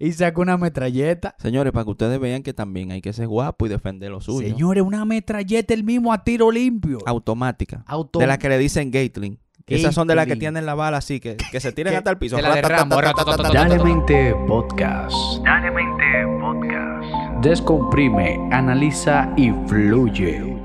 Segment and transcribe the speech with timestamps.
[0.00, 1.36] y sacó una metralleta.
[1.38, 4.48] Señores, para que ustedes vean que también hay que ser guapo y defender lo suyo.
[4.48, 6.98] Señores, una metralleta el mismo a tiro limpio.
[7.06, 7.84] Automática.
[7.86, 9.38] Auto- De las que le dicen Gatling.
[9.66, 12.18] Esas son de las que tienen la bala así, que, que se tiran hasta el
[12.18, 12.40] piso.
[12.40, 12.60] la.
[13.52, 15.14] Dale Mente Podcast.
[15.44, 17.44] Dale Mente Podcast.
[17.44, 20.56] Descomprime, analiza y fluye.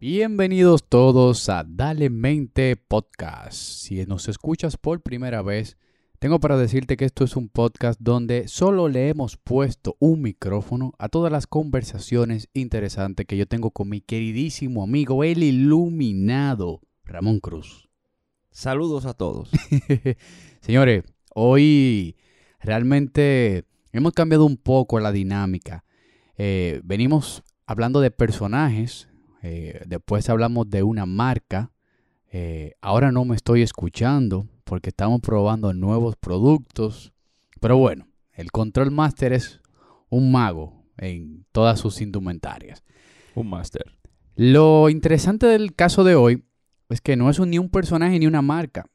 [0.00, 3.54] Bienvenidos todos a Dale Mente Podcast.
[3.56, 5.76] Si nos escuchas por primera vez,
[6.18, 10.92] tengo para decirte que esto es un podcast donde solo le hemos puesto un micrófono
[10.98, 17.38] a todas las conversaciones interesantes que yo tengo con mi queridísimo amigo, el iluminado Ramón
[17.38, 17.88] Cruz.
[18.50, 19.50] Saludos a todos.
[20.60, 22.16] Señores, hoy
[22.58, 25.84] realmente hemos cambiado un poco la dinámica.
[26.36, 29.08] Eh, venimos hablando de personajes,
[29.42, 31.70] eh, después hablamos de una marca.
[32.32, 37.12] eh, ahora no me estoy escuchando porque estamos probando nuevos productos.
[37.60, 39.60] Pero bueno, el Control Master es
[40.10, 42.84] un mago en todas sus indumentarias.
[43.34, 43.84] Un máster.
[44.36, 46.44] Lo interesante del caso de hoy
[46.88, 48.86] es que no es un- ni un personaje ni una marca.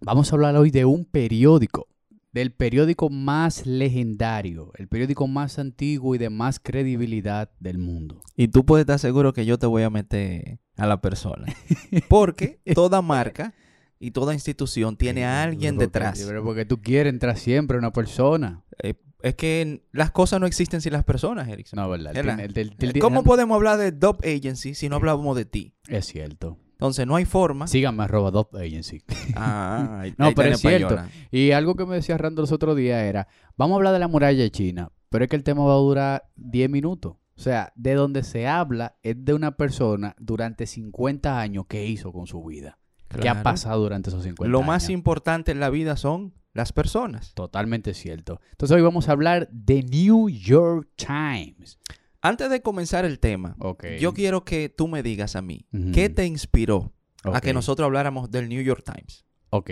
[0.00, 1.86] Vamos a hablar hoy de un periódico,
[2.32, 8.20] del periódico más legendario, el periódico más antiguo y de más credibilidad del mundo.
[8.36, 11.46] Y tú puedes estar seguro que yo te voy a meter a la persona.
[12.08, 13.54] Porque toda marca
[14.00, 16.24] y toda institución tiene a alguien Porque- detrás.
[16.26, 18.64] Pero porque tú quieres entrar siempre a una persona.
[18.82, 21.76] Eh, es que las cosas no existen sin las personas, Erickson.
[21.78, 22.16] No, ¿verdad?
[22.16, 25.74] El- ¿Cómo podemos hablar de Dop Agency si no hablamos de ti?
[25.88, 26.58] Es cierto.
[26.72, 27.66] Entonces, no hay forma.
[27.66, 29.02] Síganme arroba Dop Agency.
[29.36, 30.88] Ah, ahí- No, ahí pero es cierto.
[30.88, 31.10] payola.
[31.30, 33.28] Y algo que me decía Rando los otros días era,
[33.58, 35.76] vamos a hablar de la muralla de China, pero es que el tema va a
[35.76, 37.16] durar 10 minutos.
[37.36, 42.12] O sea, de donde se habla es de una persona durante 50 años que hizo
[42.12, 42.78] con su vida.
[43.18, 44.66] ¿Qué ha pasado durante esos 50 Lo años?
[44.66, 47.34] más importante en la vida son las personas.
[47.34, 48.40] Totalmente cierto.
[48.52, 51.78] Entonces hoy vamos a hablar de New York Times.
[52.22, 53.56] Antes de comenzar el tema,
[53.98, 55.66] yo quiero que tú me digas a mí.
[55.92, 56.92] ¿qué te inspiró
[57.24, 59.24] a que nosotros habláramos del New York Times?
[59.50, 59.70] Ok.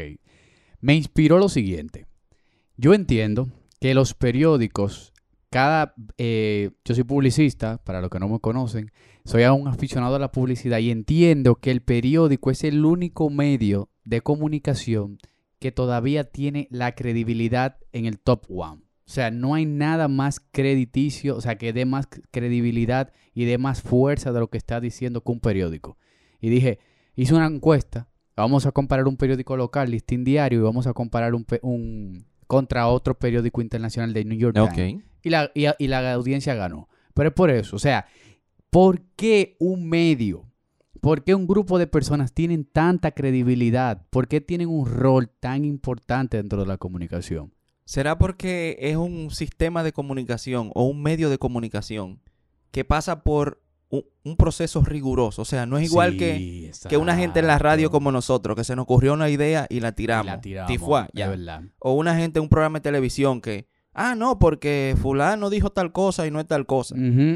[0.80, 2.06] Me inspiró lo siguiente.
[2.76, 3.48] Yo entiendo
[3.80, 5.12] que los periódicos,
[5.50, 5.94] cada...
[6.16, 8.92] eh, yo soy publicista, para los que no me conocen,
[9.28, 13.90] soy un aficionado a la publicidad y entiendo que el periódico es el único medio
[14.04, 15.18] de comunicación
[15.58, 18.82] que todavía tiene la credibilidad en el top one.
[19.06, 23.58] O sea, no hay nada más crediticio, o sea, que dé más credibilidad y dé
[23.58, 25.98] más fuerza de lo que está diciendo que un periódico.
[26.40, 26.78] Y dije,
[27.16, 31.34] hice una encuesta, vamos a comparar un periódico local, Listín Diario, y vamos a comparar
[31.34, 35.04] un, un- contra otro periódico internacional de New York Times.
[35.22, 36.88] Y la, y, y la audiencia ganó.
[37.14, 38.06] Pero es por eso, o sea,
[38.70, 40.48] ¿por qué un medio?
[41.00, 44.04] ¿Por qué un grupo de personas tienen tanta credibilidad?
[44.10, 47.54] ¿Por qué tienen un rol tan importante dentro de la comunicación?
[47.84, 52.20] ¿Será porque es un sistema de comunicación o un medio de comunicación
[52.70, 55.42] que pasa por un, proceso riguroso?
[55.42, 58.56] O sea, no es igual que, Sí, que una gente en la radio como nosotros,
[58.56, 60.26] que se nos ocurrió una idea y la Y tiramos.
[60.26, 61.28] la tiramos, Tifuá, ya.
[61.28, 61.62] verdad.
[61.78, 65.92] O una gente en un programa de televisión que, ah, no, porque fulano dijo tal
[65.92, 66.94] cosa y no es tal cosa.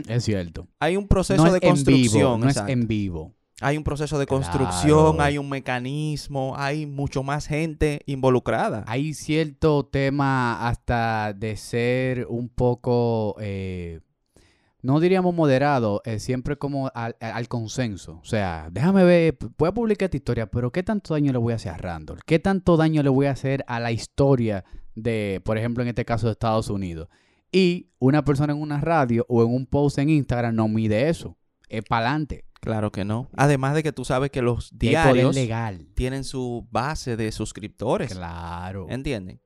[0.08, 0.68] Es cierto.
[0.80, 2.40] Hay un proceso no de vivo, construcción.
[2.40, 3.34] no es en vivo.
[3.60, 5.22] Hay un proceso de construcción, Claro.
[5.22, 8.82] hay un mecanismo, hay mucho más gente involucrada.
[8.88, 14.00] Hay cierto tema hasta de ser un poco, eh,
[14.80, 18.18] no diríamos moderado, eh, siempre como al, al consenso.
[18.20, 21.52] O sea, déjame ver, voy a publicar esta historia, pero ¿qué tanto daño le voy
[21.52, 22.18] a hacer a Randall?
[22.26, 24.64] ¿Qué tanto daño le voy a hacer a la historia
[24.94, 27.08] de, por ejemplo, en este caso de Estados Unidos?
[27.50, 31.36] Y una persona en una radio o en un post en Instagram no mide eso.
[31.68, 32.44] Es para adelante.
[32.60, 33.28] Claro que no.
[33.36, 35.88] Además de que tú sabes que los diarios legal.
[35.94, 38.12] tienen su base de suscriptores.
[38.12, 38.86] Claro.
[38.88, 39.40] ¿Entienden?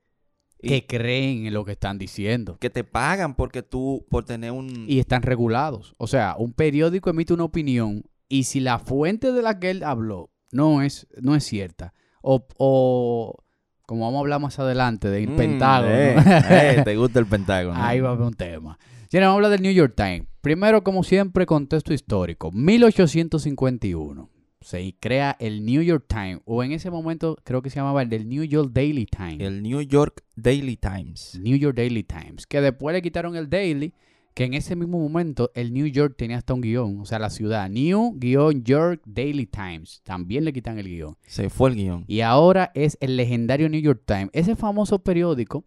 [0.61, 2.59] Y Que creen en lo que están diciendo.
[2.59, 4.85] que te pagan porque tú, por tener un...
[4.89, 5.95] y están regulados.
[5.99, 9.83] O sea, un periódico emite una opinión y si la fuente de la que él
[9.83, 13.45] habló no es, no es cierta, o, o
[13.87, 16.17] como vamos a hablar más adelante del Mm, Pentágono, eh,
[16.51, 17.75] eh, te gusta el Pentágono.
[17.83, 18.79] ahí va a haber un tema.
[19.11, 20.27] Ya vamos a hablar del New York Times.
[20.41, 22.51] Primero, como siempre, contexto histórico.
[22.53, 24.29] 1851
[24.61, 28.09] se crea el New York Times, o en ese momento creo que se llamaba el
[28.09, 29.41] del New York Daily Times.
[29.41, 31.39] El New York Daily Times.
[31.41, 33.95] New York Daily Times, que después le quitaron el Daily,
[34.37, 37.31] que en ese mismo momento el New York tenía hasta un guion, o sea, la
[37.31, 41.17] ciudad, New York Daily Times, también le quitan el guion.
[41.27, 42.05] Se fue el guion.
[42.07, 45.65] Y ahora es el legendario New York Times, ese famoso periódico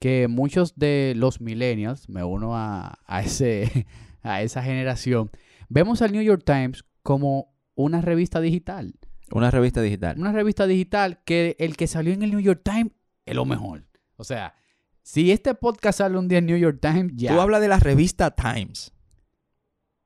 [0.00, 3.86] que muchos de los millennials, me uno a, a ese,
[4.22, 5.30] a esa generación,
[5.68, 8.92] vemos al New York Times como una revista digital.
[9.30, 10.18] Una revista digital.
[10.18, 12.90] Una revista digital que el que salió en el New York Times
[13.24, 13.84] es lo mejor.
[14.16, 14.56] O sea,
[15.02, 17.34] si este podcast sale un día en New York Times, ya.
[17.34, 18.92] Tú hablas de la revista Times.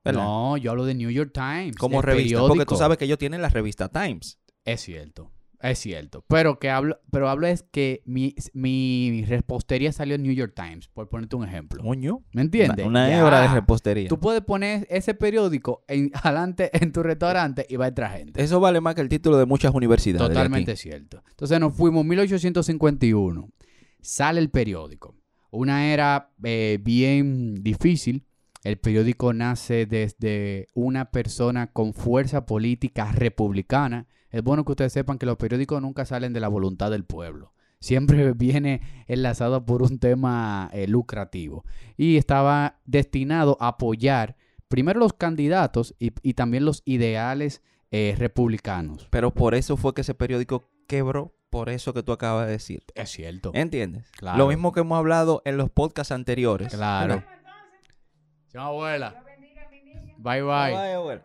[0.05, 0.23] ¿verdad?
[0.23, 1.75] No, yo hablo de New York Times.
[1.75, 2.39] Como revista.
[2.39, 4.39] Porque tú sabes que ellos tienen la revista Times.
[4.63, 6.23] Es cierto, es cierto.
[6.27, 10.87] Pero que hablo, pero hablo es que mi, mi repostería salió en New York Times,
[10.87, 11.83] por ponerte un ejemplo.
[11.83, 12.23] Coño.
[12.33, 12.85] ¿Me entiendes?
[12.85, 14.07] Una, una hebra de repostería.
[14.07, 18.43] Tú puedes poner ese periódico en, adelante en tu restaurante y va a entrar gente.
[18.43, 20.29] Eso vale más que el título de muchas universidades.
[20.29, 21.23] de Totalmente cierto.
[21.29, 23.49] Entonces nos fuimos en 1851.
[24.05, 25.15] Sale el periódico.
[25.49, 28.27] Una era eh, bien difícil.
[28.63, 34.07] El periódico nace desde una persona con fuerza política republicana.
[34.29, 37.53] Es bueno que ustedes sepan que los periódicos nunca salen de la voluntad del pueblo.
[37.79, 41.65] Siempre viene enlazado por un tema eh, lucrativo.
[41.97, 44.35] Y estaba destinado a apoyar
[44.67, 49.07] primero los candidatos y, también los ideales eh, republicanos.
[49.09, 51.34] Pero por eso fue que ese periódico quebró.
[51.55, 52.83] Por eso que tú acabas de decir.
[52.95, 53.51] Es cierto.
[53.53, 54.11] ¿Entiendes?
[54.17, 54.37] Claro.
[54.39, 56.73] Lo mismo que hemos hablado en los podcasts anteriores.
[56.73, 57.23] Claro.
[58.51, 59.23] Chao, abuela.
[60.17, 60.93] Bye, Bye, bye.
[60.95, 61.23] abuela.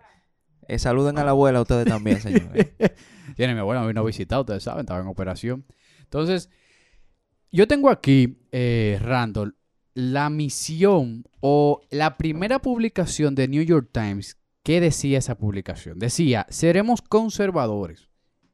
[0.68, 2.68] Eh, saluden a la abuela ustedes también, señores.
[3.34, 5.66] Tiene mi abuela, me vino a visitar, ustedes saben, estaba en operación.
[5.98, 6.48] Entonces,
[7.50, 9.56] yo tengo aquí, eh, Randall,
[9.94, 14.38] la misión o la primera publicación de New York Times.
[14.62, 15.98] ¿Qué decía esa publicación?
[15.98, 18.09] Decía, seremos conservadores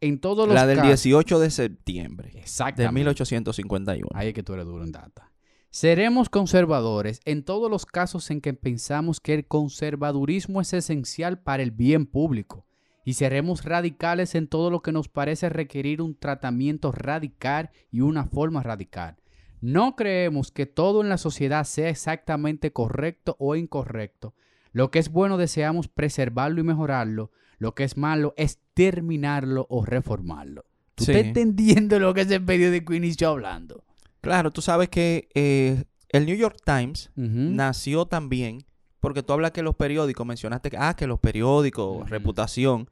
[0.09, 1.03] en todos los la del casos.
[1.03, 2.95] 18 de septiembre de Exactamente.
[2.95, 4.09] 1851.
[4.15, 5.33] Ahí es que tú eres duro en data.
[5.71, 11.63] Seremos conservadores en todos los casos en que pensamos que el conservadurismo es esencial para
[11.63, 12.67] el bien público.
[13.05, 18.25] Y seremos radicales en todo lo que nos parece requerir un tratamiento radical y una
[18.25, 19.17] forma radical.
[19.61, 24.35] No creemos que todo en la sociedad sea exactamente correcto o incorrecto.
[24.73, 27.31] Lo que es bueno deseamos preservarlo y mejorarlo.
[27.59, 30.65] Lo que es malo es terminarlo o reformarlo.
[30.95, 31.13] ¿Tú Sí.
[31.13, 33.85] estás entendiendo lo que ese periódico inició hablando?
[34.21, 38.65] Claro, tú sabes que eh, el New York Times nació también
[39.01, 42.89] porque tú hablas que los periódicos, mencionaste que, ah, que los periódicos, reputación,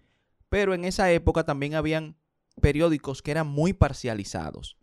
[0.48, 2.16] pero en esa época también habían
[2.60, 4.76] periódicos que eran muy parcializados,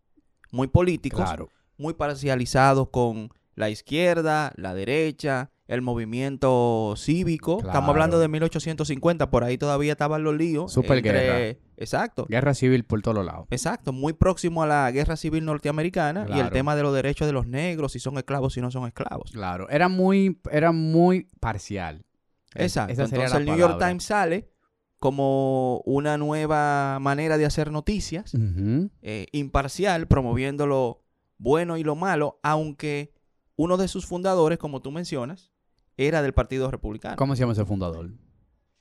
[0.52, 1.50] muy políticos, Claro.
[1.78, 7.58] muy parcializados con la izquierda, la derecha, el movimiento cívico.
[7.60, 10.72] Estamos hablando de 1850, por ahí todavía estaban los líos.
[10.74, 11.20] Superguerra.
[11.22, 12.26] entre- Exacto.
[12.30, 13.48] Guerra civil por todos lados.
[13.50, 17.34] Exacto, muy próximo a la guerra civil norteamericana y el tema de los derechos de
[17.34, 19.32] los negros, si son esclavos, si no son esclavos.
[19.32, 19.68] Claro.
[19.70, 22.06] Era muy, era muy parcial.
[22.54, 22.92] Exacto.
[22.94, 23.80] esa Entonces el New York.
[23.80, 24.50] Times sale
[25.00, 28.34] como una nueva manera de hacer noticias,
[29.02, 31.04] eh, imparcial, promoviendo lo
[31.38, 33.12] bueno y lo malo, aunque
[33.56, 35.51] uno de sus fundadores, como tú mencionas,
[36.08, 38.12] era del Partido Republicano, ¿Cómo se llama ese fundador?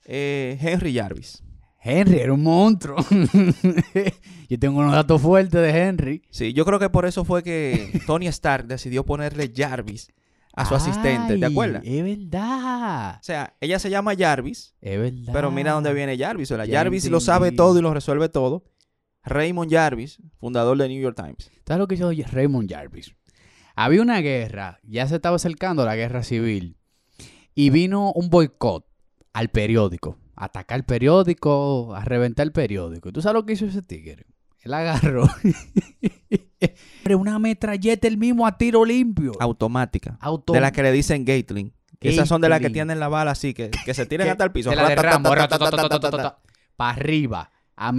[0.05, 1.43] eh, Henry Jarvis.
[1.83, 2.97] Henry era un monstruo.
[4.49, 6.23] Yo tengo unos datos fuertes de Henry.
[6.31, 10.13] Sí, yo creo que por eso fue que Tony Stark decidió ponerle Jarvis
[10.55, 11.83] a su asistente, ¿te acuerdas?
[11.87, 13.17] Es verdad.
[13.21, 15.33] O sea, ella se llama Jarvis, Es verdad.
[15.33, 16.51] Pero mira dónde viene Jarvis.
[16.51, 18.65] O sea, Jarvis lo sabe todo y lo resuelve todo.
[19.23, 21.51] Raymond Jarvis, fundador de New York Times.
[21.67, 23.15] ¿Sabes lo que hizo Raymond Jarvis?
[23.77, 26.77] Había una guerra, ya se estaba acercando la guerra civil,
[27.55, 28.87] y vino un boicot
[29.33, 33.09] al periódico, a atacar el periódico, a reventar el periódico.
[33.09, 34.27] ¿Y tú sabes lo que hizo ese tigre?
[34.63, 35.25] Él agarró
[37.17, 39.33] una metralleta el mismo a tiro limpio.
[39.41, 40.17] Automática.
[40.21, 41.73] Auto- De la que le dicen Gatling.
[42.01, 44.53] Esas son de las que tienen la bala así, que, que se tiran hasta el
[44.53, 44.71] piso.
[46.77, 47.93] para arriba, a.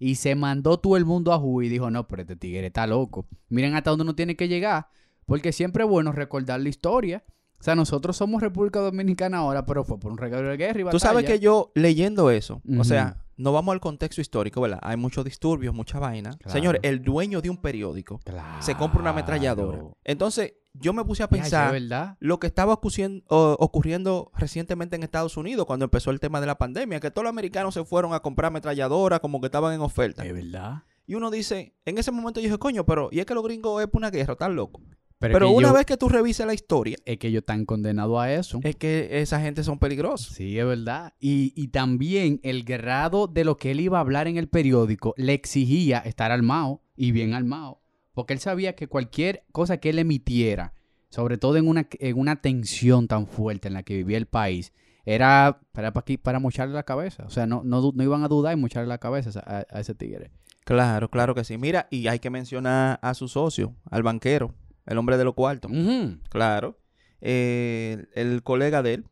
[0.00, 2.86] Y se mandó todo el mundo a jugar y dijo, no, pero este tigre está
[2.86, 3.26] loco.
[3.48, 4.88] Miren hasta dónde uno tiene que llegar.
[5.26, 7.22] Porque siempre es bueno recordar la historia.
[7.60, 10.84] O sea, nosotros somos República Dominicana ahora, pero fue por un regalo de guerra y
[10.90, 11.34] Tú sabes batalla.
[11.34, 14.78] que yo leyendo eso, o sea, no vamos al contexto histórico, ¿verdad?
[14.82, 16.36] Hay muchos disturbios, mucha vaina.
[16.38, 16.50] Claro.
[16.52, 18.20] Señor, el dueño de un periódico
[18.60, 19.80] se compra una ametralladora.
[20.04, 21.74] Entonces, yo me puse a pensar
[22.20, 27.00] lo que estaba ocurriendo, recientemente en Estados Unidos cuando empezó el tema de la pandemia,
[27.00, 30.24] que todos los americanos se fueron a comprar ametralladoras como que estaban en oferta.
[30.24, 30.84] Es verdad.
[31.06, 33.82] Y uno dice, en ese momento yo dije, coño, pero ¿y es que los gringos
[33.82, 34.34] es por una guerra?
[34.34, 34.82] Están locos.
[35.20, 38.32] Pero, una yo- vez que tú revises la historia, Es que ellos están condenados a
[38.32, 38.60] eso.
[38.62, 40.34] es que esa gente son peligrosos.
[40.34, 41.12] Sí, es verdad.
[41.18, 45.14] Y, y también el grado de lo que él iba a hablar en el periódico
[45.16, 47.80] le exigía estar armado y bien armado.
[48.14, 50.74] Porque él sabía que cualquier cosa que él emitiera,
[51.08, 54.72] sobre todo en una, en una tensión tan fuerte en la que vivía el país,
[55.04, 57.24] era para, para, aquí- para mocharle la cabeza.
[57.26, 59.94] O sea, no, no, no iban a dudar en mocharle la cabeza a, a ese
[59.94, 60.30] tigre.
[60.64, 61.56] Claro, claro que sí.
[61.58, 64.54] Mira, y hay que mencionar a su socio, al banquero,
[64.88, 65.70] el hombre de los cuartos.
[65.70, 66.18] Ujú.
[66.30, 66.78] Claro.
[67.20, 69.04] Eh, el colega de él,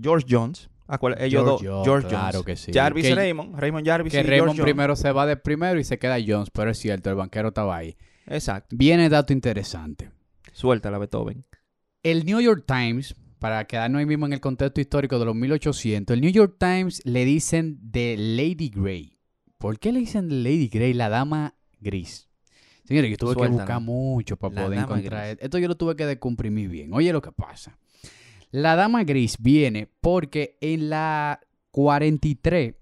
[0.00, 0.68] George Jones.
[0.88, 2.46] Ellos George dos, Jones, George claro Jones.
[2.46, 2.72] que sí.
[2.72, 4.64] Jarvis Que- Raymond, Raymond Jarvis Que y Raymond George Jones.
[4.72, 7.76] primero se va de primero y se queda Jones, pero es cierto, el banquero estaba
[7.76, 7.96] ahí.
[8.28, 8.76] Exacto.
[8.78, 10.10] Viene dato interesante.
[10.52, 11.44] Suéltala, Beethoven.
[12.04, 16.14] El New York Times, para quedarnos ahí mismo en el contexto histórico de los 1800,
[16.14, 19.18] el New York Times le dicen de Lady Grey.
[19.58, 22.25] ¿Por qué le dicen de Lady Grey, la dama gris?
[22.86, 25.26] Señores, yo tuve que buscar mucho para La poder encontrar.
[25.28, 25.38] gris.
[25.42, 26.92] Esto yo lo tuve que descomprimir bien.
[26.94, 27.78] Oye lo que pasa.
[28.50, 31.40] La dama gris viene porque en la
[31.72, 32.74] 43,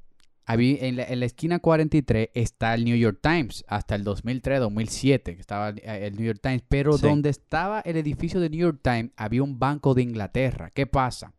[0.47, 5.23] habí- en la, en la esquina 43 está el New York Times, hasta el 2003-2007,
[5.35, 7.07] que estaba el, el New York Times, pero Sí.
[7.07, 10.71] donde estaba el edificio de New York Times había un banco de Inglaterra.
[10.71, 11.33] ¿Qué pasa?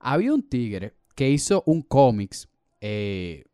[0.00, 2.48] Había un tigre que hizo un cómics
[2.80, 3.44] eh,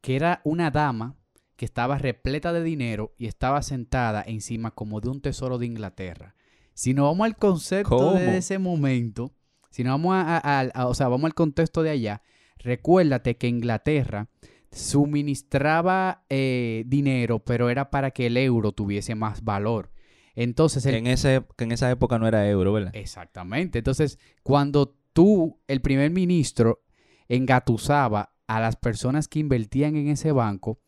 [0.00, 1.14] que era una dama
[1.56, 6.34] que estaba repleta de dinero y estaba sentada encima como de un tesoro de Inglaterra.
[6.74, 8.12] Si nos vamos al concepto ¿Cómo?
[8.14, 9.32] de ese momento,
[9.70, 12.22] si nos vamos a, a- a- o sea, vamos al contexto de allá,
[12.58, 14.28] recuérdate que Inglaterra
[14.72, 19.90] suministraba eh, dinero, pero era para que el euro tuviese más valor.
[20.34, 22.90] Entonces, el en, ese, en esa época no era euro, ¿verdad?
[22.96, 23.78] Exactamente.
[23.78, 26.82] Entonces, cuando tú, el primer ministro,
[27.28, 30.80] engatusaba a las personas que invertían en ese banco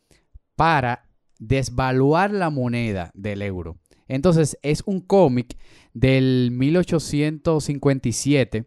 [0.56, 1.08] para
[1.38, 3.78] desvaluar la moneda del euro.
[4.08, 5.56] Entonces, es un cómic
[5.92, 8.66] del 1857.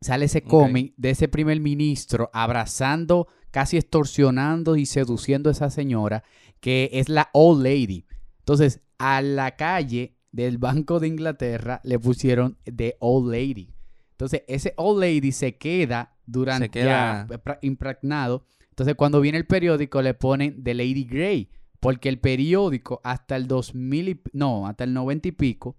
[0.00, 6.22] Sale ese cómic de ese primer ministro abrazando, casi extorsionando y seduciendo a esa señora,
[6.60, 8.04] que es la Old Lady.
[8.40, 13.72] Entonces, a la calle del Banco de Inglaterra le pusieron The Old Lady.
[14.12, 17.26] Entonces, ese Old Lady se queda durante Se queda-
[17.62, 18.44] impregnado.
[18.76, 21.48] Entonces, cuando viene el periódico le ponen The Lady Grey,
[21.80, 25.76] porque el periódico hasta el 2000 y- no, hasta el 90 y pico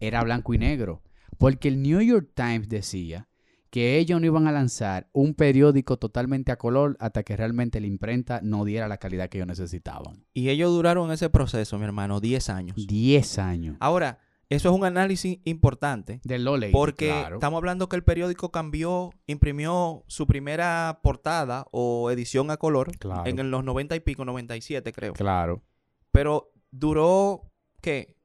[0.00, 1.02] era blanco y negro,
[1.38, 3.28] porque el New York Times decía
[3.70, 7.86] que ellos no iban a lanzar un periódico totalmente a color hasta que realmente la
[7.86, 10.24] imprenta no diera la calidad que ellos necesitaban.
[10.34, 12.74] Y ellos duraron ese proceso, mi hermano, 10 años.
[12.76, 13.76] 10 años.
[13.78, 14.18] Ahora,
[14.56, 16.72] eso es un análisis importante De Loley.
[16.72, 17.36] porque claro.
[17.36, 23.22] estamos hablando que el periódico cambió, imprimió su primera portada o edición a color Claro.
[23.26, 25.12] en los 90 y pico, 97 creo.
[25.14, 25.62] Claro,
[26.10, 28.16] Pero duró, ¿qué?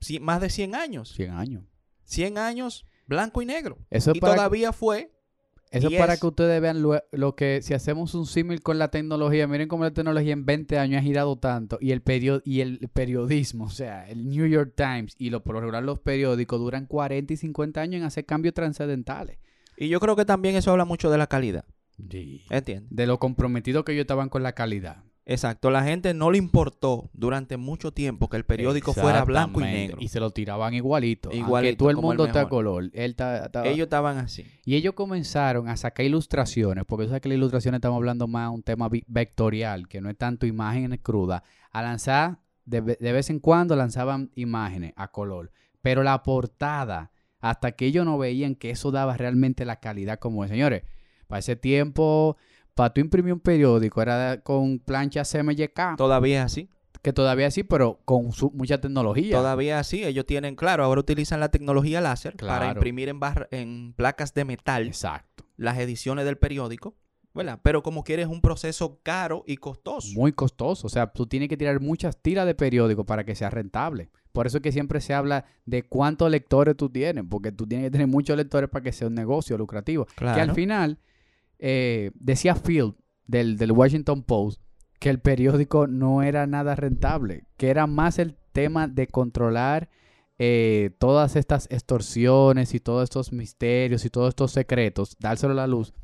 [0.00, 1.12] Sí, más de 100 años.
[1.14, 1.64] 100 años.
[2.04, 3.78] 100 años blanco y negro.
[3.90, 5.15] Eso es y para, todavía fue
[5.70, 8.88] eso es para que ustedes vean lo, lo que, si hacemos un símil con la
[8.90, 12.60] tecnología, miren cómo la tecnología en 20 años ha girado tanto y el, perio- y
[12.60, 16.58] el periodismo, o sea, el New York Times y lo, por lo regular los periódicos
[16.60, 19.38] duran 40 y 50 años en hacer cambios trascendentales.
[19.76, 21.64] Y yo creo que también eso habla mucho de la calidad.
[22.10, 22.42] Sí.
[22.90, 25.02] De lo comprometido que ellos estaban con la calidad.
[25.28, 25.70] Exacto.
[25.70, 29.96] La gente no le importó durante mucho tiempo que el periódico fuera blanco y negro.
[30.00, 31.30] Y se lo tiraban igualito.
[31.30, 31.46] Igualito.
[31.48, 32.84] Igualito, todo el como el mundo está a color.
[32.94, 34.46] Él está- estaba- Ellos estaban así.
[34.64, 38.50] Y ellos comenzaron a sacar ilustraciones, porque tú sabes que las ilustraciones estamos hablando más
[38.50, 41.42] de un tema vectorial, que no es tanto imágenes crudas.
[41.72, 45.50] A lanzar, de, de vez en cuando lanzaban imágenes a color.
[45.82, 50.44] Pero la portada, hasta que ellos no veían que eso daba realmente la calidad como
[50.44, 50.50] es.
[50.50, 50.84] Señores,
[51.26, 52.36] para ese tiempo,
[52.76, 56.70] para tú imprimir un periódico, era con plancha CMYK, Todavía es así.
[57.02, 59.36] que todavía sí, pero con su- mucha tecnología.
[59.36, 60.04] Todavía así.
[60.04, 62.72] Ellos tienen, claro, ahora utilizan la tecnología láser para Claro.
[62.74, 65.44] imprimir en, barra- en placas de metal Exacto.
[65.56, 66.94] las ediciones del periódico.
[67.34, 67.60] ¿verdad?
[67.62, 70.08] Pero como quieres es un proceso caro y costoso.
[70.14, 70.86] Muy costoso.
[70.86, 74.08] O sea, tú tienes que tirar muchas tiras de periódico para que sea rentable.
[74.32, 77.88] Por eso es que siempre se habla de cuántos lectores tú tienes, porque tú tienes
[77.88, 80.06] que tener muchos lectores para que sea un negocio lucrativo.
[80.16, 80.54] Que al Claro.
[80.54, 80.98] final,
[81.58, 82.94] eh, decía Field
[83.26, 84.60] del, del Washington Post
[84.98, 89.90] que el periódico no era nada rentable, que era más el tema de controlar
[90.38, 95.66] eh, todas estas extorsiones y todos estos misterios y todos estos secretos, dárselo a la
[95.66, 95.94] luz.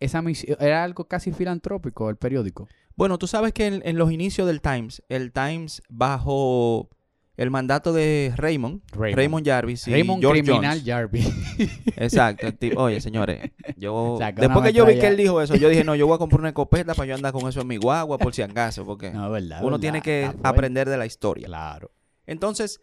[0.00, 2.68] Esa misión era algo casi filantrópico el periódico.
[2.96, 6.90] Bueno, tú sabes que en, en los inicios del Times, el Times bajo
[7.36, 10.84] el mandato de Raymond, Raymond, Jarvis y Raymond George Criminal Jones.
[10.84, 11.28] Jarvis.
[11.96, 12.48] Exacto.
[12.76, 16.06] Oye, señores, yo después que yo vi que él dijo eso, yo dije, no, yo
[16.06, 18.42] voy a comprar una escopeta para yo andar con eso en mi guagua por si
[18.42, 21.46] acaso, porque No, verdad, uno verdad, tiene que aprender de la historia.
[21.46, 21.90] Claro.
[22.26, 22.80] Entonces,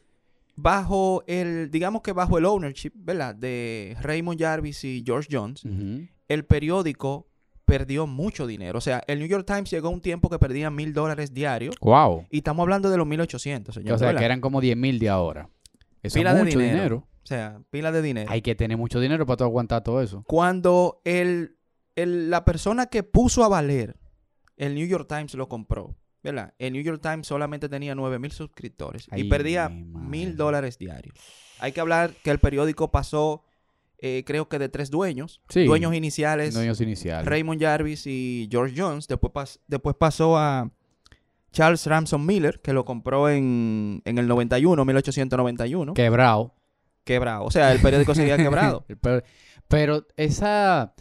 [0.55, 3.35] bajo el, digamos que bajo el ownership, ¿verdad?
[3.35, 5.63] De Raymond Jarvis y George Jones,
[6.27, 7.27] el periódico
[7.69, 8.77] perdió mucho dinero.
[8.77, 11.75] O sea, el New York Times llegó a un tiempo que perdía mil dólares diarios.
[11.81, 12.25] Wow.
[12.29, 13.93] Y estamos hablando de los 1800, señor.
[13.95, 15.49] O sea, que eran como 10 mil de ahora.
[16.01, 16.75] Eso Pila es de mucho dinero.
[16.77, 17.07] dinero.
[17.23, 18.31] O sea, pila de dinero.
[18.31, 20.23] Hay que tener mucho dinero para tú aguantar todo eso.
[20.27, 21.57] Cuando el,
[21.95, 23.97] el- la persona que puso a valer
[24.57, 26.53] el New York Times lo compró, ¿verdad?
[26.57, 31.15] El New York Times solamente tenía 9 mil suscriptores y perdía mil dólares diarios.
[31.59, 33.43] Hay que hablar que el periódico pasó,
[34.01, 35.41] eh, creo que de tres dueños.
[35.49, 35.65] Sí.
[35.65, 37.25] Dueños iniciales, Dueños iniciales.
[37.25, 39.07] Raymond Jarvis y George Jones.
[39.07, 40.71] Después, pas- después pasó a
[41.51, 45.93] Charles Ramson Miller, que lo compró en, en el 91, 1891.
[45.93, 46.55] Quebrado.
[47.03, 47.43] Quebrado.
[47.45, 48.85] O sea, el periódico seguía quebrado.
[49.01, 49.23] pero,
[49.67, 50.93] pero esa,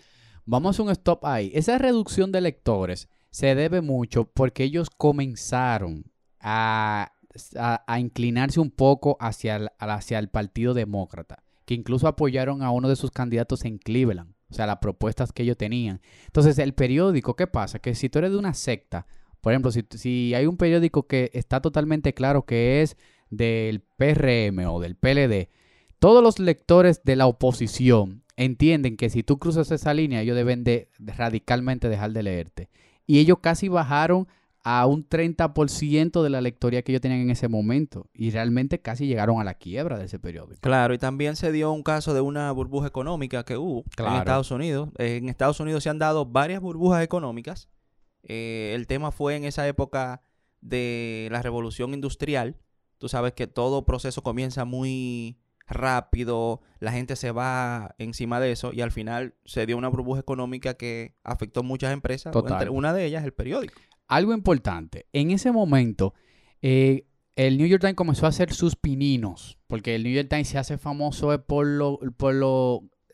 [0.47, 1.51] vamos a hacer un stop ahí.
[1.55, 6.05] Esa reducción de lectores se debe mucho porque ellos comenzaron
[6.41, 7.13] a,
[7.57, 12.71] a- a inclinarse un poco hacia el, hacia el Partido Demócrata, que incluso apoyaron a
[12.71, 16.01] uno de sus candidatos en Cleveland, o sea, las propuestas que ellos tenían.
[16.25, 17.79] Entonces, el periódico, ¿qué pasa?
[17.79, 19.07] Que si tú eres de una secta,
[19.43, 22.97] por ejemplo, si, si hay un periódico que está totalmente claro que es
[23.29, 25.51] del PRM o del PLD,
[25.99, 30.65] todos los lectores de la oposición entienden que si tú cruzas esa línea, ellos deben
[30.65, 32.71] de radicalmente dejar de leerte.
[33.07, 34.27] Y ellos casi bajaron
[34.71, 38.11] a un 30% de la lectoría que ellos tenían en ese momento.
[38.13, 40.61] Y realmente casi llegaron a la quiebra de ese periódico.
[40.61, 44.13] Claro, y también se dio un caso de una burbuja económica que hubo Claro.
[44.13, 44.91] en Estados Unidos.
[44.99, 47.71] En Estados Unidos se han dado varias burbujas económicas.
[48.25, 50.21] Eh, el tema fue en esa época
[50.61, 52.59] de la revolución industrial.
[52.99, 58.73] Tú sabes que todo proceso comienza muy rápido, la gente se va encima de eso
[58.73, 62.33] y al final se dio una burbuja económica que afectó muchas empresas.
[62.33, 62.69] Total.
[62.71, 63.81] Una de ellas el periódico.
[64.09, 66.15] Algo importante, en ese momento,
[66.63, 70.49] eh, el New York Times comenzó a hacer sus pininos, porque el New York Times
[70.49, 71.67] se hace famoso eh, por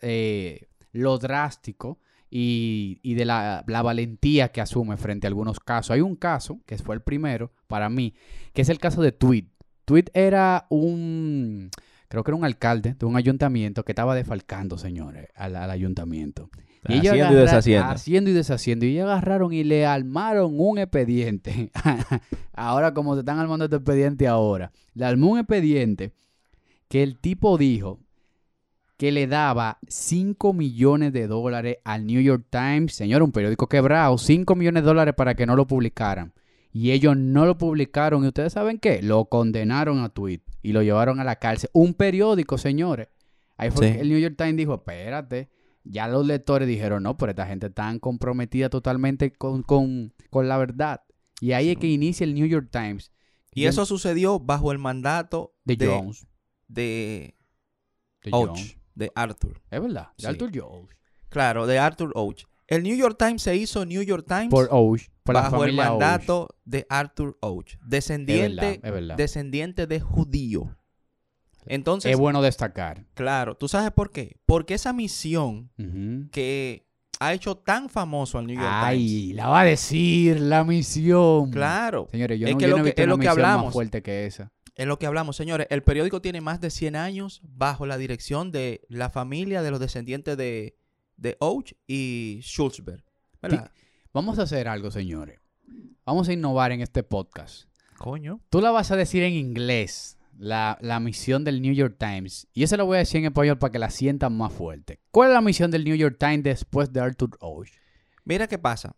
[0.00, 1.98] eh, lo drástico
[2.30, 5.90] y, de la, valentía que asume frente a algunos casos.
[5.90, 8.14] Hay un caso, que fue el primero para mí,
[8.52, 9.48] que es el caso de Tweet.
[9.84, 11.70] Tweet era un,
[12.08, 16.50] creo que era un alcalde de un ayuntamiento que estaba defalcando, señores, al ayuntamiento.
[16.88, 17.90] Y ellos Haciendo y deshaciendo.
[17.90, 18.86] Haciendo y deshaciendo.
[18.86, 21.70] Y ellos agarraron y le armaron un expediente.
[22.52, 26.12] ahora, como se están armando este expediente ahora, le armó un expediente
[26.88, 28.00] que el tipo dijo
[28.96, 34.16] que le daba 5 millones de dólares al New York Times, señor, un periódico quebrado,
[34.18, 36.32] 5 millones de dólares para que no lo publicaran.
[36.72, 38.24] Y ellos no lo publicaron.
[38.24, 39.00] ¿Y ustedes saben qué?
[39.02, 41.70] Lo condenaron a tweet y lo llevaron a la cárcel.
[41.72, 43.08] Un periódico, señores.
[43.56, 43.94] Ahí fue Sí.
[43.94, 45.48] que el New York Times dijo, espérate.
[45.84, 50.56] Ya los lectores dijeron, no, pero esta gente está comprometida totalmente con, con- con la
[50.56, 51.02] verdad.
[51.40, 53.12] Y ahí es que inicia el New York Times.
[53.52, 56.26] Y eso sucedió bajo el mandato de, de, Jones.
[56.68, 57.36] de
[58.22, 58.76] de Jones.
[58.94, 59.60] de Arthur.
[59.70, 60.26] Es verdad, de Sí.
[60.26, 60.88] Arthur Jones.
[61.28, 62.36] Claro, de Arthur Och.
[62.66, 64.68] El New York Times se hizo New York Times Por
[65.34, 69.16] la bajo el mandato de Arthur Och, descendiente, Es verdad, es verdad.
[69.16, 70.74] descendiente de judío.
[71.66, 73.04] Entonces, Es bueno destacar.
[73.14, 74.36] claro, ¿tú sabes por qué?
[74.46, 75.70] Porque esa misión
[76.32, 76.86] que
[77.20, 81.50] ha hecho tan famoso al New York Ay, la va a decir la misión.
[81.50, 83.26] Claro, Señores, yo Es no, que yo lo no he que- es una lo que
[83.28, 83.72] misión más hablamos.
[83.72, 84.52] fuerte que esa.
[84.74, 85.66] es lo que hablamos, señores.
[85.70, 89.78] El periódico tiene más de 100 años bajo la dirección de la familia de los
[89.80, 90.76] descendientes de,
[91.16, 93.04] de Och y Schultzberg.
[93.40, 93.70] ¿Verdad?
[94.12, 95.38] Vamos a hacer algo, señores.
[96.04, 97.68] Vamos a innovar en este podcast.
[97.98, 98.40] Coño.
[98.50, 102.48] Tú la vas a decir en inglés, la, la misión del New York Times.
[102.52, 105.00] Y se la voy a decir en español para que la sientan más fuerte.
[105.10, 107.72] ¿Cuál es la misión del New York Times después de Arthur Ashe?
[108.24, 108.96] Mira qué pasa,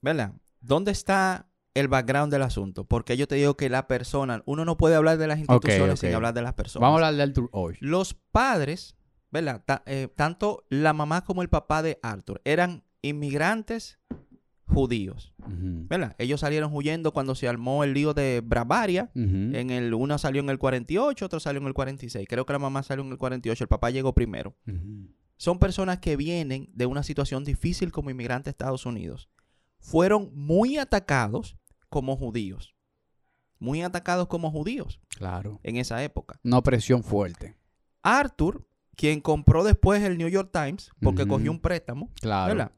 [0.00, 0.34] ¿verdad?
[0.60, 2.84] ¿Dónde está el background del asunto?
[2.84, 6.12] Porque yo te digo que la persona, uno no puede hablar de las instituciones sin
[6.14, 6.82] hablar de las personas.
[6.82, 7.78] Vamos a hablar de Arthur Ashe.
[7.80, 8.96] Los padres,
[9.30, 9.62] ¿verdad?
[9.86, 13.98] Eh, tanto la mamá como el papá de Arthur eran inmigrantes
[14.68, 15.32] judíos.
[15.46, 16.14] ¿verdad?
[16.18, 19.10] Ellos salieron huyendo cuando se armó el lío de Bravaria.
[19.14, 22.26] En el, uno salió en el 48, otro salió en el 46.
[22.28, 24.56] Creo que la mamá salió en el 48, el papá llegó primero.
[25.36, 29.28] Son personas que vienen de una situación difícil como inmigrantes a Estados Unidos.
[29.80, 31.56] Fueron muy atacados
[31.88, 32.74] como judíos.
[33.60, 35.60] Muy atacados como judíos Claro.
[35.62, 36.38] en esa época.
[36.44, 37.56] Una presión fuerte.
[38.02, 42.54] Arthur, quien compró después el New York Times, porque cogió un préstamo, Claro.
[42.54, 42.72] ¿verdad?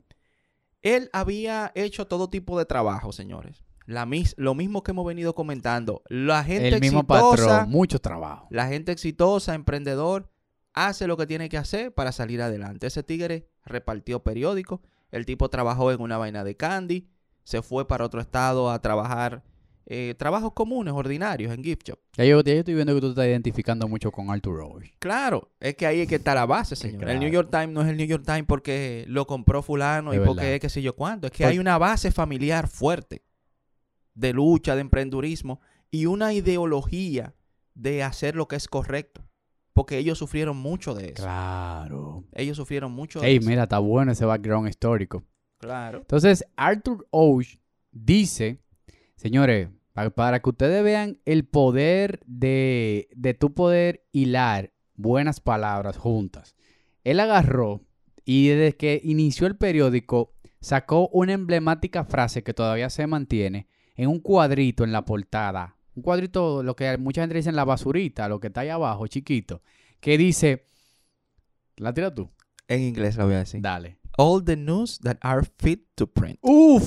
[0.82, 3.64] Él había hecho todo tipo de trabajo, señores.
[3.86, 6.02] La mis- lo mismo que hemos venido comentando.
[6.08, 7.70] La gente El mismo exitosa, patrón.
[7.70, 8.46] Mucho trabajo.
[8.50, 10.30] la gente exitosa, emprendedor,
[10.72, 12.86] hace lo que tiene que hacer para salir adelante.
[12.86, 14.80] Ese tigre repartió periódicos.
[15.10, 17.10] El tipo trabajó en una vaina de candy.
[17.42, 19.42] Se fue para otro estado a trabajar
[19.92, 21.98] eh, trabajos comunes, ordinarios, en gift shop.
[22.16, 24.92] Ya yo, ya yo estoy viendo que tú te estás identificando mucho con Arthur Ashe.
[25.00, 26.98] Claro, es que ahí es que está la base, señor.
[27.00, 27.12] claro.
[27.14, 30.20] El New York Times no es el New York Times porque lo compró fulano Es
[30.20, 31.26] y porque es que sé yo cuánto.
[31.26, 33.24] Es que Por- hay una base familiar fuerte
[34.14, 37.34] de lucha, de emprendurismo y una ideología
[37.74, 39.26] de hacer lo que es correcto.
[39.72, 41.14] Porque ellos sufrieron mucho de eso.
[41.22, 42.24] Claro.
[42.34, 43.48] Ellos sufrieron mucho de Ey, eso.
[43.48, 45.24] mira, está bueno ese background histórico.
[45.58, 45.98] Claro.
[45.98, 48.58] Entonces, Arthur Ashe dice,
[49.16, 49.68] señores,
[50.08, 56.56] para que ustedes vean el poder de, de tu poder hilar buenas palabras juntas.
[57.04, 57.82] Él agarró
[58.24, 64.08] y desde que inició el periódico sacó una emblemática frase que todavía se mantiene en
[64.08, 65.76] un cuadrito en la portada.
[65.94, 69.06] Un cuadrito, lo que mucha gente dice en la basurita, lo que está ahí abajo,
[69.06, 69.62] chiquito,
[70.00, 70.66] que dice,
[71.76, 72.30] ¿la tiras tú?
[72.68, 73.60] En inglés lo voy a decir.
[73.60, 73.99] Dale.
[74.18, 76.38] All the news that are fit to print.
[76.42, 76.82] Uf,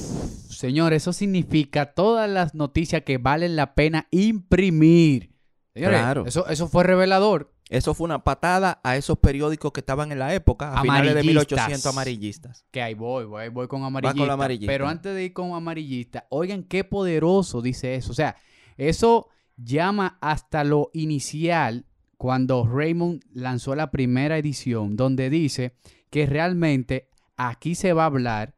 [0.50, 5.34] señor, eso significa todas las noticias que valen la pena imprimir.
[5.74, 6.26] Señores, Claro.
[6.28, 7.52] eso, eso fue revelador.
[7.70, 11.22] Eso fue una patada a esos periódicos que estaban en la época, a finales de
[11.22, 11.58] Amarillistas.
[11.58, 12.66] 1800 amarillistas.
[12.70, 14.68] Que ahí voy, voy, voy con con amarillista.
[14.68, 18.12] Pero antes de ir con amarillista, oigan qué poderoso dice eso.
[18.12, 18.36] O sea,
[18.78, 21.86] eso llama hasta lo inicial
[22.18, 25.74] cuando Raymond lanzó la primera edición, donde dice
[26.12, 28.56] que realmente aquí se va a hablar,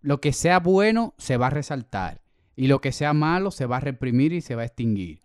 [0.00, 2.22] lo que sea bueno se va a resaltar
[2.56, 5.22] y lo que sea malo se va a reprimir y se va a extinguir.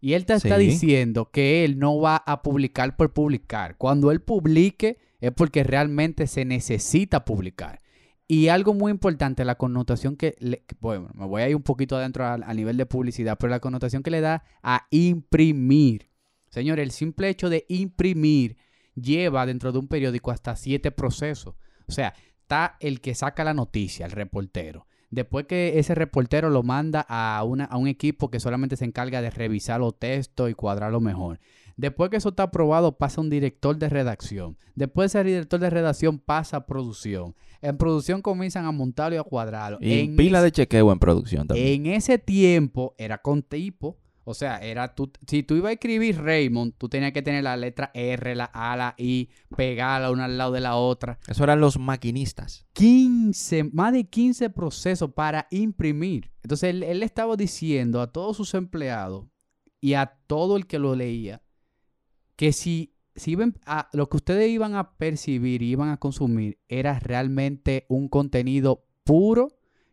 [0.00, 0.66] Y él te está Sí.
[0.66, 3.76] diciendo que él no va a publicar por publicar.
[3.78, 7.80] Cuando él publique es porque realmente se necesita publicar.
[8.28, 11.96] Y algo muy importante, la connotación que, le- bueno, me voy a ir un poquito
[11.96, 16.08] adentro al- a, nivel de publicidad, pero la connotación que le da a imprimir.
[16.50, 18.56] Señor, el simple hecho de imprimir
[18.94, 21.54] lleva dentro de un periódico hasta siete procesos.
[21.88, 24.86] O sea, está el que saca la noticia, el reportero.
[25.10, 29.22] Después que ese reportero lo manda a, una, a un equipo que solamente se encarga
[29.22, 31.38] de revisar los textos y cuadrarlo mejor.
[31.76, 34.56] Después que eso está aprobado, pasa un director de redacción.
[34.74, 37.34] Después ese director de redacción pasa a producción.
[37.62, 39.78] En producción comienzan a montarlo y a cuadrarlo.
[39.80, 41.86] Y en pila ese- de chequeo en producción también.
[41.86, 43.96] en ese tiempo era con tipo.
[44.24, 47.56] O sea, era tú, si tú ibas a escribir Raymond, tú tenías que tener la
[47.56, 51.18] letra R, la A, la I, pegarla una al lado de la otra.
[51.28, 52.66] Eso eran los maquinistas.
[52.72, 56.32] 15, más de 15 procesos para imprimir.
[56.42, 59.26] Entonces él, él estaba diciendo a todos sus empleados
[59.80, 61.44] y a todo el que lo leía
[62.36, 66.58] que si, si iban a, lo que ustedes iban a percibir y iban a consumir
[66.68, 69.48] era realmente un contenido puro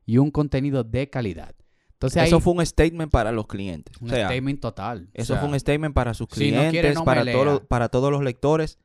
[0.06, 1.56] y un contenido de calidad.
[2.02, 3.96] Entonces Eso ahí, fue un statement para los clientes.
[4.02, 5.10] un o sea, statement total.
[5.14, 7.24] eso O sea, fue un statement para sus si no clientes, quiere, no me para,
[7.24, 7.34] lea.
[7.36, 8.80] todo- para todos los lectores,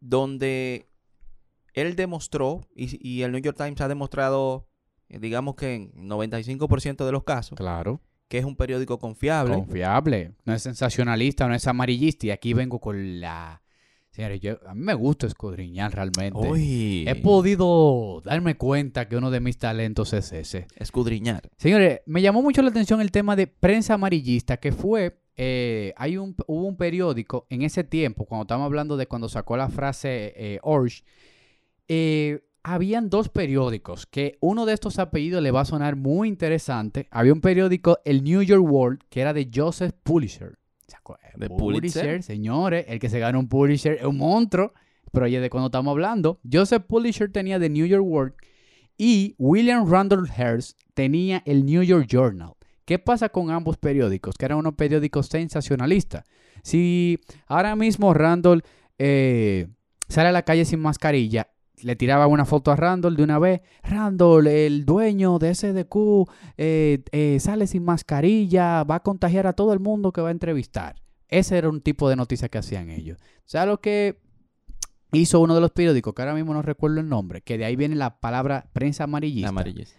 [0.00, 0.88] donde
[1.74, 4.68] él demostró, y, y el New York Times ha demostrado,
[5.08, 9.54] eh, digamos que en 95% de los casos, Claro, que es un periódico confiable.
[9.54, 10.32] confiable.
[10.44, 12.26] No es sensacionalista, no es amarillista.
[12.26, 13.62] Y aquí vengo con la...
[14.10, 16.36] Señores, yo, a mí me gusta escudriñar realmente.
[16.36, 20.66] Uy, He podido darme cuenta que uno de mis talentos es ese.
[20.76, 21.48] escudriñar.
[21.58, 26.16] Señores, me llamó mucho la atención el tema de prensa amarillista, que fue, eh, hay
[26.16, 30.32] un, hubo un periódico en ese tiempo, cuando estamos hablando de cuando sacó la frase
[30.36, 31.02] eh, Orsh,
[31.86, 37.08] eh, habían dos periódicos, que uno de estos apellidos le va a sonar muy interesante.
[37.10, 40.58] Había un periódico, el New York World, que era de Joseph Pulitzer.
[41.36, 42.22] ¿De Pulitzer?
[42.22, 44.72] señores, el que se ganó un Pulitzer es un monstruo,
[45.12, 48.34] pero oye, de cuando estamos hablando, Joseph Pulitzer tenía The New York World
[48.96, 52.52] y William Randolph Hearst tenía el New York Journal.
[52.84, 54.36] ¿Qué pasa con ambos periódicos?
[54.36, 56.24] Que eran unos periódicos sensacionalistas.
[56.62, 58.64] Si ahora mismo Randolph
[58.98, 59.68] eh,
[60.08, 61.48] sale a la calle sin mascarilla,
[61.82, 63.60] le tiraba una foto a Randolph de una vez.
[63.82, 69.72] Randolph, el dueño de SDQ, eh, eh, sale sin mascarilla, va a contagiar a todo
[69.72, 70.96] el mundo que va a entrevistar.
[71.28, 73.18] Ese era un tipo de noticia que hacían ellos.
[73.20, 74.20] O sea, lo que
[75.12, 77.76] hizo uno de los periódicos, que ahora mismo no recuerdo el nombre, que de ahí
[77.76, 79.48] viene la palabra prensa amarillista.
[79.48, 79.94] Amarillas.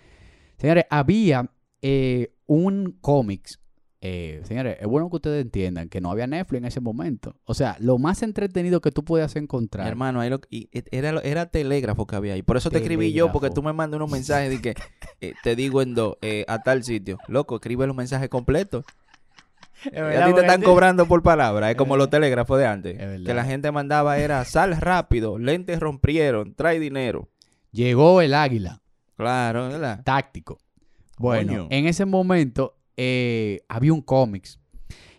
[0.58, 3.61] Señores, había eh, un cómics.
[4.04, 7.36] Eh, señores, es bueno que ustedes entiendan que no había Netflix en ese momento.
[7.46, 9.88] O sea, lo más entretenido que tú podías Mi encontrar.
[9.88, 12.42] hermano, ahí lo- y- era, era telégrafo que había ahí.
[12.42, 14.74] Por eso te escribí yo, porque tú me mandas unos mensajes de que
[15.22, 17.20] eh, te digo en dos, eh, a tal sitio.
[17.28, 18.84] Loco, escribe los mensajes completos.
[19.86, 21.68] Es Y a verdad, ti te están cobrando por palabra.
[21.70, 22.04] Es Es como verdad.
[22.04, 22.94] los telégrafos de antes.
[22.94, 23.36] Es Que verdad.
[23.36, 27.30] la gente mandaba era sal rápido, lentes rompieron, trae dinero.
[27.72, 28.82] Llegó el águila,
[29.16, 30.02] Claro, ¿verdad?
[30.04, 30.60] táctico.
[31.18, 31.68] Bueno, Coño.
[31.72, 34.60] en ese momento eh, había un cómics.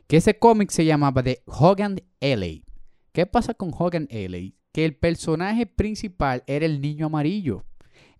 [0.06, 2.62] Que ese cómic se llamaba The Hogan LA.
[3.10, 4.52] ¿Qué pasa con Hogan LA?
[4.70, 7.64] Que el personaje principal era el niño amarillo.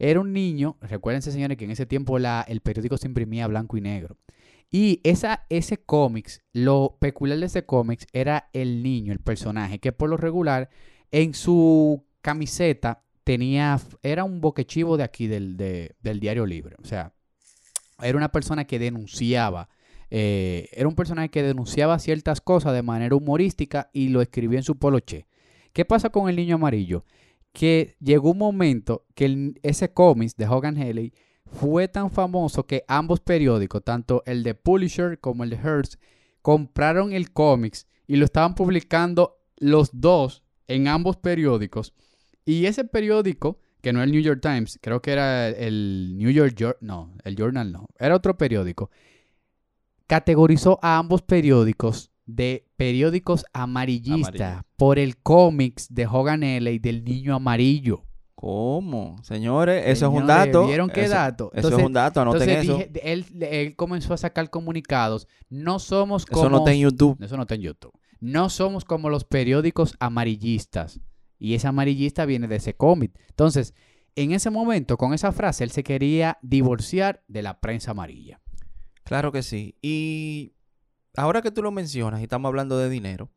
[0.01, 3.77] Era un niño, recuérdense señores que en ese tiempo la, el periódico se imprimía blanco
[3.77, 4.17] y negro.
[4.69, 9.93] Y esa, ese cómics, lo peculiar de ese cómics era el niño, el personaje, que
[9.93, 10.71] por lo regular
[11.13, 16.75] en su camiseta tenía, era un boquechivo de aquí del, de- del diario libre.
[16.83, 17.13] O sea,
[18.01, 19.69] era una persona que denunciaba,
[20.11, 24.65] eh, era un personaje que denunciaba ciertas cosas de manera humorística y lo escribía en
[24.65, 25.27] su poloche.
[25.73, 27.05] ¿Qué pasa con el niño amarillo?
[27.53, 31.13] Que llegó un momento que ese cómics de Hogan Haley
[31.47, 35.95] fue tan famoso que ambos periódicos, tanto el de Publisher como el de Hearst,
[36.43, 41.95] compraron el cómics y lo estaban publicando los dos en ambos periódicos.
[42.45, 46.31] Y ese periódico, que no es el New York Times, creo que era el New
[46.31, 48.91] York Journal, no, el Journal no, era otro periódico.
[50.07, 54.67] categorizó a ambos periódicos de periódicos amarillistas Amarillo.
[54.77, 56.79] por el cómics de Hogan L.
[56.79, 58.05] del niño amarillo.
[58.35, 59.17] ¿Cómo?
[59.23, 60.67] Señores, eso es un dato.
[60.67, 61.51] ¿Vieron qué Eso- dato?
[61.55, 62.77] Eso es un dato, anoten entonces eso.
[62.79, 65.29] dije- él, él comenzó a sacar comunicados.
[65.49, 66.43] No somos como...
[66.43, 67.17] Eso no está en YouTube.
[67.23, 67.93] Eso no está en YouTube.
[68.21, 71.01] No somos como los periódicos amarillistas.
[71.43, 73.19] Y ese amarillista viene de ese cómic.
[73.31, 73.75] Entonces,
[74.15, 78.41] en ese momento, con esa frase, él se quería divorciar de la prensa amarilla.
[79.03, 79.75] Claro que sí.
[79.83, 80.53] Y
[81.17, 83.29] ahora que tú lo mencionas y estamos hablando de dinero,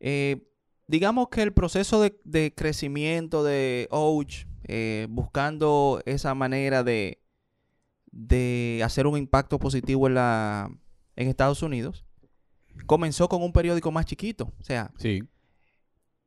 [0.00, 0.48] eh,
[0.88, 7.22] digamos que el proceso de, de crecimiento de Ouch, eh, buscando esa manera de,
[8.10, 10.68] de hacer un impacto positivo en, la,
[11.14, 12.04] en Estados Unidos,
[12.86, 14.52] comenzó con un periódico más chiquito.
[14.58, 15.22] O sea, Sí.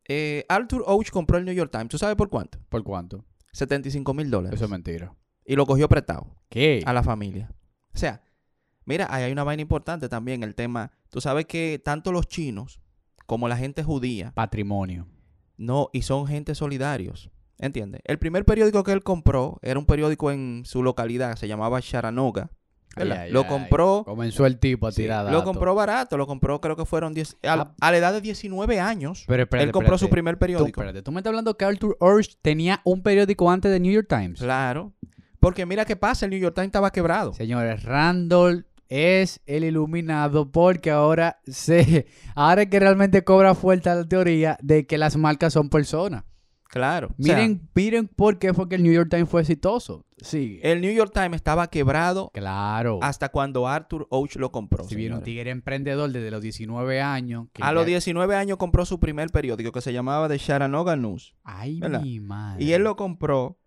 [0.08, 1.90] Eh, Arthur Ouch compró el New York Times.
[1.90, 2.60] ¿Tú sabes por cuánto?
[2.70, 3.26] ¿Por cuánto?
[3.54, 4.56] 75 mil dólares.
[4.56, 5.16] Eso es mentira.
[5.46, 6.36] Y lo cogió prestado.
[6.50, 6.84] ¿Qué?
[6.86, 7.52] a la familia.
[7.94, 8.22] O sea,
[8.86, 12.80] mira, ahí hay una vaina importante también, el tema, tú sabes que tanto los chinos
[13.26, 15.08] como la gente judía, Patrimonio.
[15.58, 18.02] no, y son gente solidarios, ¿entiendes?
[18.06, 22.42] El primer periódico que él compró era un periódico en su localidad, se llamaba Charanoga,
[22.42, 22.52] ¿verdad?
[22.96, 23.48] Ay, ay, lo ay.
[23.48, 27.14] compró, Comenzó el tipo a sí, tirar lo compró barato, lo compró creo que fueron
[27.14, 27.74] 10, a, Ah.
[27.82, 30.82] a la edad de 19 años, Pero espérate, él compró su primer Tú, periódico.
[30.82, 34.08] espérate, tú me estás hablando que Arthur Orsh tenía un periódico antes de New York
[34.08, 34.40] Times.
[34.40, 34.94] Claro,
[35.40, 37.34] porque mira qué pasa, el New York Times estaba quebrado.
[37.34, 44.08] Señores, Randall es el iluminado porque ahora se ahora es que realmente cobra fuerza la
[44.08, 46.24] teoría de que las marcas son personas.
[46.74, 47.10] Claro.
[47.20, 50.06] o sea, Miren, miren por qué fue que el New York Times fue exitoso.
[50.18, 50.60] Sí.
[50.64, 52.98] el New York Times estaba quebrado claro.
[53.04, 54.84] hasta cuando Arthur Och lo compró.
[54.86, 57.48] si viene un tigre emprendedor desde los 19 años.
[57.54, 60.96] que A los ya- 19 años compró su primer periódico que se llamaba The Chattanooga
[60.96, 61.36] News.
[61.44, 62.02] Ay, ¿verdad?
[62.02, 62.64] mi madre.
[62.64, 63.60] Y él lo compró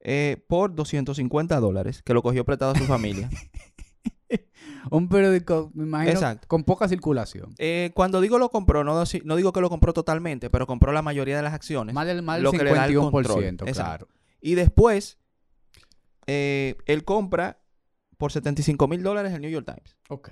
[0.00, 3.28] eh, por 250 dólares, que lo cogió prestado a su familia.
[4.90, 6.48] Un periódico, me imagino, Exacto.
[6.48, 7.54] con poca circulación.
[7.58, 11.02] Eh, cuando digo lo compró, no, no digo que lo compró totalmente, pero compró la
[11.02, 11.94] mayoría de las acciones.
[11.94, 13.56] Más del, más del lo que le da el 51%, control.
[13.72, 14.08] claro.
[14.40, 15.18] Y después,
[16.26, 17.58] eh, él compra
[18.16, 19.96] por 75 mil dólares el New York Times.
[20.08, 20.28] Ok.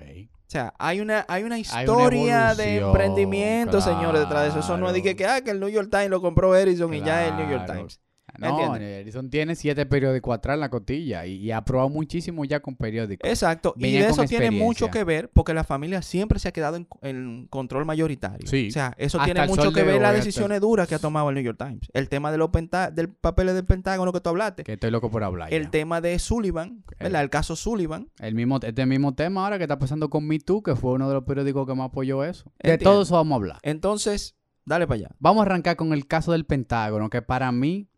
[0.47, 4.59] O sea, hay una, hay una una historia de emprendimiento, señores, detrás de eso.
[4.61, 7.25] Eso no es que, ah, que el New York Times lo compró Edison y ya
[7.25, 7.67] es el New York.
[7.67, 8.01] Times.
[8.39, 8.77] No.
[8.77, 12.77] Edison tiene siete periódicos atrás en la cotilla y, y ha probado muchísimo ya con
[12.77, 13.29] periódicos.
[13.29, 13.75] Exacto.
[13.77, 16.87] Y de eso tiene mucho que ver porque la familia siempre se ha quedado en,
[17.03, 18.47] en control mayoritario.
[18.47, 18.69] Sí.
[18.69, 20.99] O sea, eso Hasta tiene mucho que de ver las hasta- decisiones duras que ha
[20.99, 21.89] tomado el New York Times.
[21.93, 24.65] El tema de los penta- del papeles del Pentágono que tú hablaste.
[24.65, 25.53] Que estoy loco por hablar.
[25.53, 27.23] El tema de Sullivan, ¿verdad?
[27.23, 28.09] El caso Sullivan.
[28.19, 31.09] El mismo, este mismo tema ahora que está pasando con Me Too, que fue uno
[31.09, 32.45] de los periódicos que más apoyó eso.
[32.63, 32.93] De Entiendo.
[32.93, 33.59] todo eso vamos a hablar.
[33.63, 35.09] Entonces, dale para allá.
[35.19, 37.89] Vamos a arrancar con el caso del Pentágono, que para mí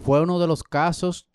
[0.00, 1.28] fue uno de los casos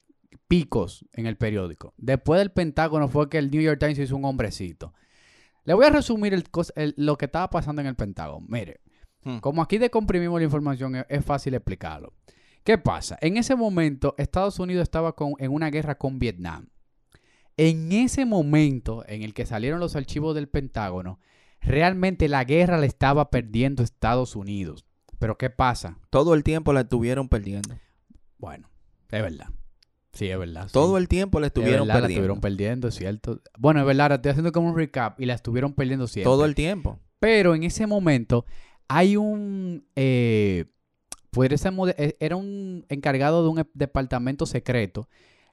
[0.47, 1.93] picos en el periódico.
[1.97, 4.93] Después del Pentágono fue que el New York Times hizo un hombrecito.
[5.65, 6.43] Le voy a resumir el
[6.97, 8.45] lo que estaba pasando en el Pentágono.
[8.47, 8.82] Mire,
[9.26, 9.38] Hmm.
[9.38, 12.13] como aquí decomprimimos la información, es, es fácil explicarlo.
[12.65, 13.17] ¿Qué pasa?
[13.21, 16.67] En ese momento, Estados Unidos estaba con- en una guerra con Vietnam.
[17.56, 21.19] En ese momento en el que salieron los archivos del Pentágono,
[21.62, 24.86] realmente la guerra la estaba perdiendo Estados Unidos.
[25.19, 25.99] Pero ¿qué pasa?
[26.10, 27.76] Todo el tiempo la estuvieron perdiendo.
[28.43, 28.69] Bueno,
[29.10, 29.47] es verdad.
[30.12, 30.65] Sí, es verdad.
[30.67, 30.73] sí.
[30.73, 32.12] Todo el tiempo la Es estuvieron verdad, La perdiendo.
[32.23, 33.41] estuvieron perdiendo, es cierto.
[33.58, 36.29] Bueno, es verdad, ahora estoy haciendo como un recap y la estuvieron perdiendo siempre.
[36.29, 36.99] Todo el tiempo.
[37.21, 38.45] Pero en ese momento
[38.89, 39.88] hay un...
[39.95, 40.65] Eh,
[41.36, 45.08] eh, era un encargado de un e- departamento secreto.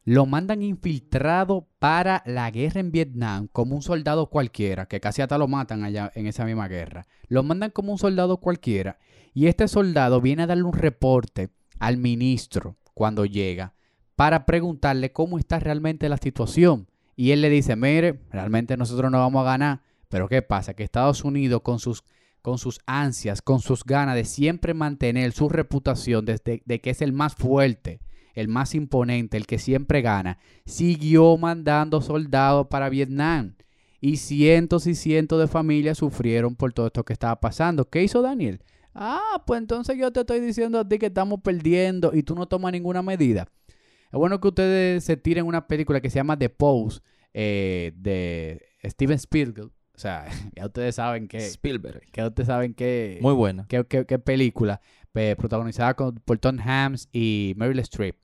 [0.04, 5.38] Lo mandan infiltrado para la guerra en Vietnam como un soldado cualquiera, que casi hasta
[5.38, 7.06] lo matan allá en esa misma guerra.
[7.28, 8.98] Lo mandan como un soldado cualquiera
[9.32, 11.50] y este soldado viene a darle un reporte
[11.80, 13.74] al ministro cuando llega
[14.20, 16.86] para preguntarle cómo está realmente la situación.
[17.16, 20.74] Y él le dice, mire, realmente nosotros no vamos a ganar, pero ¿qué pasa?
[20.74, 22.04] Que Estados Unidos con sus,
[22.42, 27.00] con sus ansias, con sus ganas de siempre mantener su reputación desde, de que es
[27.00, 28.00] el más fuerte,
[28.34, 33.54] el más imponente, el que siempre gana, siguió mandando soldados para Vietnam.
[34.02, 37.88] Y cientos y cientos de familias sufrieron por todo esto que estaba pasando.
[37.88, 38.60] ¿Qué hizo Daniel?
[38.94, 42.46] Ah, pues entonces yo te estoy diciendo a ti que estamos perdiendo y tú no
[42.46, 43.46] tomas ninguna medida.
[43.68, 47.00] Es bueno que ustedes se tiren una película que se llama The Pose
[47.32, 49.68] eh, de Steven Spielberg.
[49.94, 50.26] O sea,
[50.56, 52.00] ya ustedes saben que, Spielberg.
[52.10, 53.66] que ustedes saben que, Muy buena.
[53.68, 54.80] qué, qué- qué película
[55.14, 58.16] eh, protagonizada con, por Tom Hanks y Meryl Streep.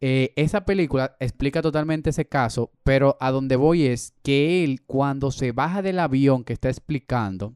[0.00, 5.30] Eh, esa película explica totalmente ese caso, pero a donde voy es que él cuando
[5.30, 7.54] se baja del avión que está explicando,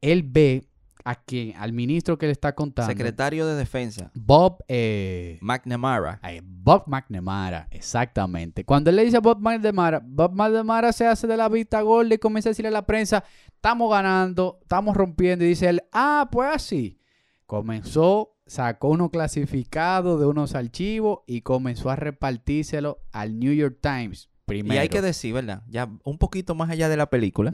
[0.00, 0.68] él ve
[1.04, 2.90] a quien, al ministro que le está contando.
[2.90, 6.20] Secretario de Defensa, Bob, eh, McNamara.
[6.28, 8.64] eh, Bob McNamara, exactamente.
[8.64, 12.14] Cuando él le dice a Bob McNamara, Bob McNamara se hace de la vista gorda
[12.14, 15.44] y comienza a decirle a la prensa, estamos ganando, estamos rompiendo.
[15.44, 17.00] Y dice él, ah, pues así.
[17.46, 24.28] Comenzó, sacó unos clasificados de unos archivos y comenzó a repartírselo al New York Times
[24.44, 24.74] primero.
[24.74, 25.62] Y hay que decir, ¿verdad?
[25.68, 27.52] Ya un poquito más allá de la película,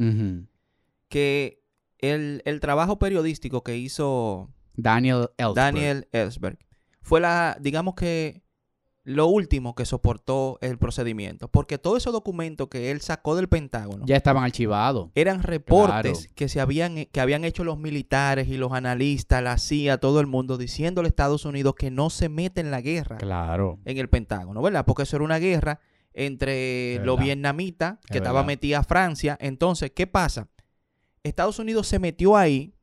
[1.09, 1.64] que
[2.11, 5.55] el, el trabajo periodístico que hizo Daniel Ellsberg.
[5.55, 6.59] Daniel Ellsberg
[7.03, 8.43] fue la, digamos que,
[9.07, 11.49] lo último que soportó el procedimiento.
[11.49, 15.11] Porque todos esos documentos que él sacó del Pentágono Ya estaban archivados.
[15.15, 16.33] eran reportes Claro.
[16.35, 20.27] que se habían, que habían hecho los militares y los analistas, la CIA, todo el
[20.27, 23.79] mundo, diciéndole a Estados Unidos que no se mete en la guerra Claro.
[23.85, 24.87] en el Pentágono, ¿verdad?
[24.87, 25.81] Porque eso era una guerra
[26.15, 29.37] entre Es los vietnamitas, que Es estaba metida Francia.
[29.41, 30.49] Entonces, ¿qué pasa?
[31.25, 32.75] Estados Unidos se metió ahí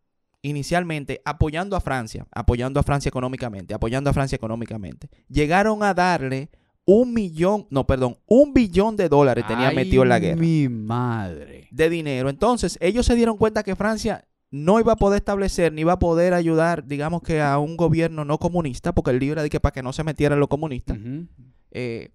[0.42, 5.08] inicialmente apoyando a Francia, apoyando a Francia económicamente, apoyando a Francia económicamente.
[5.30, 6.50] Llegaron a darle
[6.84, 10.68] un millón, no, perdón, un billón de dólares tenía Ay, metido en la guerra Mi
[10.68, 11.68] madre.
[11.72, 12.30] de dinero.
[12.30, 16.00] Entonces, ellos se dieron cuenta que Francia no iba a poder establecer ni iba a
[16.00, 19.60] poder ayudar, digamos que a un gobierno no comunista, porque el libro era de que
[19.60, 20.98] para que no se metieran los comunistas.
[20.98, 21.28] Ujú.
[21.70, 22.10] Eh,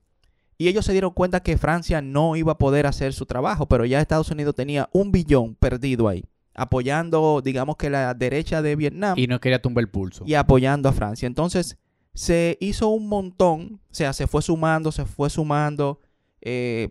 [0.59, 3.85] y ellos se dieron cuenta que Francia no iba a poder hacer su trabajo, pero
[3.85, 9.19] ya Estados Unidos tenía un billón perdido ahí, apoyando, digamos que la derecha de Vietnam
[9.19, 10.25] Y no quería tumbar el pulso.
[10.27, 11.27] y apoyando a Francia.
[11.27, 11.77] Entonces,
[12.14, 16.01] se hizo un montón, o sea, se fue sumando, se fue sumando,
[16.40, 16.88] eh,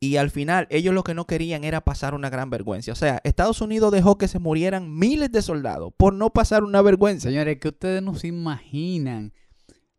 [0.00, 2.92] y al final ellos lo que no querían era pasar una gran vergüenza.
[2.92, 6.82] O sea, Estados Unidos dejó que se murieran miles de soldados por no pasar una
[6.82, 7.28] vergüenza.
[7.30, 9.32] Señores, que ustedes no se imaginan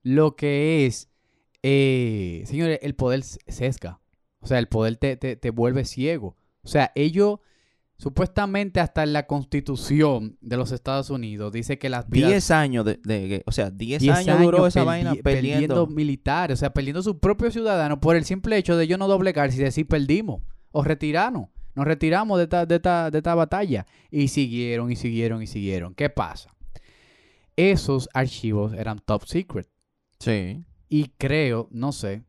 [0.02, 1.09] lo que es,
[1.64, 4.00] eh, señores, el poder sesga.
[4.40, 6.36] O sea, el poder te, te, te vuelve ciego.
[6.62, 7.40] O sea, ellos,
[7.98, 12.30] supuestamente hasta en la constitución de los Estados Unidos, dice que las vidas...
[12.30, 16.62] 10 años de, de- o sea, 10, 10 años, duró esa vaina perdiendo militares, o
[16.62, 19.88] sea, perdiendo sus propios ciudadanos por el simple hecho de yo no doblegar y decir
[19.88, 20.42] perdimos
[20.72, 21.50] o retirarnos.
[21.76, 23.86] Nos retiramos de esta, de, esta, de esta batalla.
[24.12, 25.94] Y siguieron y siguieron y siguieron.
[25.96, 26.54] ¿Qué pasa?
[27.56, 29.68] Esos archivos eran top secret.
[30.20, 30.64] Sí.
[30.90, 32.24] Y creo, no sé,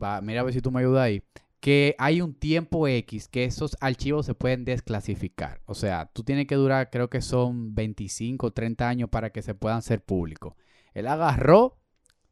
[0.00, 1.22] va, mira a ver si tú me ayudas ahí,
[1.58, 5.62] que hay un tiempo X que esos archivos se pueden desclasificar.
[5.64, 9.42] O sea, tú tienes que durar, creo que son 25 o 30 años para que
[9.42, 10.54] se puedan ser públicos.
[10.92, 11.78] Él agarró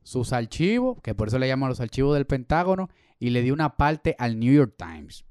[0.02, 3.76] sus archivos, que por eso le llaman los archivos del Pentágono, y le dio una
[3.76, 5.24] parte al New York Times.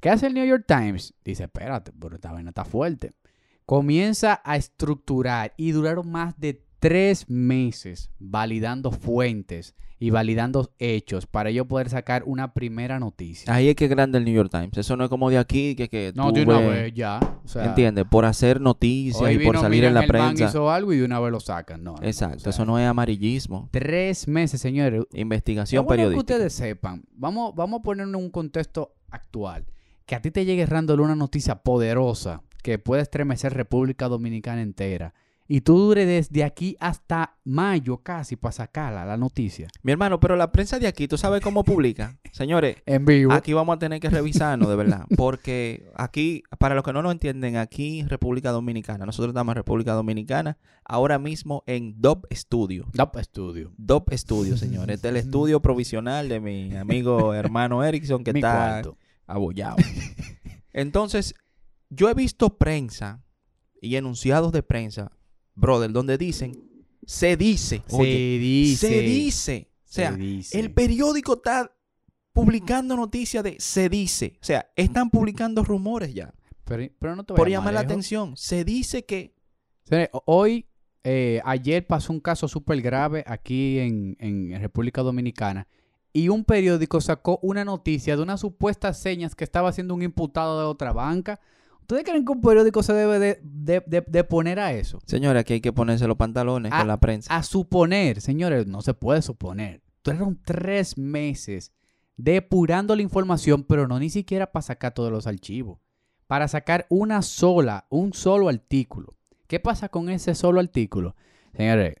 [0.00, 1.14] ¿Qué hace el New York Times?
[1.24, 3.12] Dice, espérate, pero esta vaina está fuerte.
[3.66, 11.50] Comienza a estructurar y duraron más de tres meses validando fuentes y validando hechos para
[11.50, 13.52] ellos poder sacar una primera noticia.
[13.52, 14.78] Ahí es que es grande el New York Times.
[14.78, 17.20] Eso no es como de aquí que, que no, tú de una ves- vez ya.
[17.44, 18.06] O sea, ¿Entiendes?
[18.10, 20.46] Por hacer noticias y por salir en la Germán, prensa.
[20.48, 21.84] hizo algo y de una vez lo sacan.
[21.84, 22.36] No, Exacto.
[22.38, 23.68] o sea, Eso no es amarillismo.
[23.72, 25.02] Tres meses, señores.
[25.12, 26.34] Investigación Es bueno que periodística.
[26.34, 29.66] ustedes sepan, vamos, vamos a poner en un contexto actual,
[30.06, 35.12] que a ti te llegue rándole una noticia poderosa que puede estremecer República Dominicana entera
[35.52, 39.66] y tú dure desde aquí hasta mayo casi para sacarla la noticia.
[39.82, 42.20] Mi hermano, pero la prensa de aquí, ¿tú sabes cómo publica?
[42.32, 43.32] Señores, En vivo.
[43.32, 45.06] aquí vamos a tener que revisarnos, de verdad.
[45.16, 49.04] Porque aquí, para los que no lo entienden, aquí República Dominicana.
[49.06, 52.86] Nosotros estamos en República Dominicana, ahora mismo en DOP Studio.
[52.92, 53.72] Dop Studio.
[53.76, 54.94] DOP Studio, señores.
[54.94, 58.98] Este es el estudio provisional de mi amigo hermano Erickson, que Mi está cuarto.
[59.26, 59.78] abollado.
[60.72, 61.34] Entonces,
[61.88, 63.24] yo he visto prensa
[63.82, 65.10] y enunciados de prensa,
[65.60, 66.52] brother, donde dicen,
[67.04, 68.88] se dice, Se oye, dice.
[68.88, 69.68] se dice.
[69.72, 70.60] O sea, se dice.
[70.60, 71.72] el periódico está
[72.32, 74.38] publicando noticias de se dice.
[74.40, 76.32] O sea, están publicando rumores ya.
[76.64, 78.36] pero, pero no te Por vayas llamar la atención.
[78.36, 79.34] Se dice que...
[80.24, 80.66] Hoy,
[81.02, 85.66] eh, ayer pasó un caso súper grave aquí en, en República Dominicana
[86.12, 90.58] y un periódico sacó una noticia de unas supuestas señas que estaba haciendo un imputado
[90.58, 91.40] de otra banca.
[91.90, 95.00] ¿Ustedes creen que un periódico se debe de, de- de- de poner a eso?
[95.06, 97.34] Señora, aquí hay que ponerse los pantalones con la prensa.
[97.34, 99.82] A suponer, señores, no se puede suponer.
[100.04, 101.72] Duraron tres meses
[102.16, 105.80] depurando la información, pero no ni siquiera para sacar todos los archivos.
[106.28, 109.16] Para sacar una sola, un solo artículo.
[109.48, 111.16] ¿Qué pasa con ese solo artículo?
[111.56, 111.96] Señores,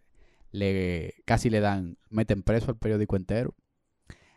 [0.52, 3.56] le, casi le dan, meten preso al periódico entero.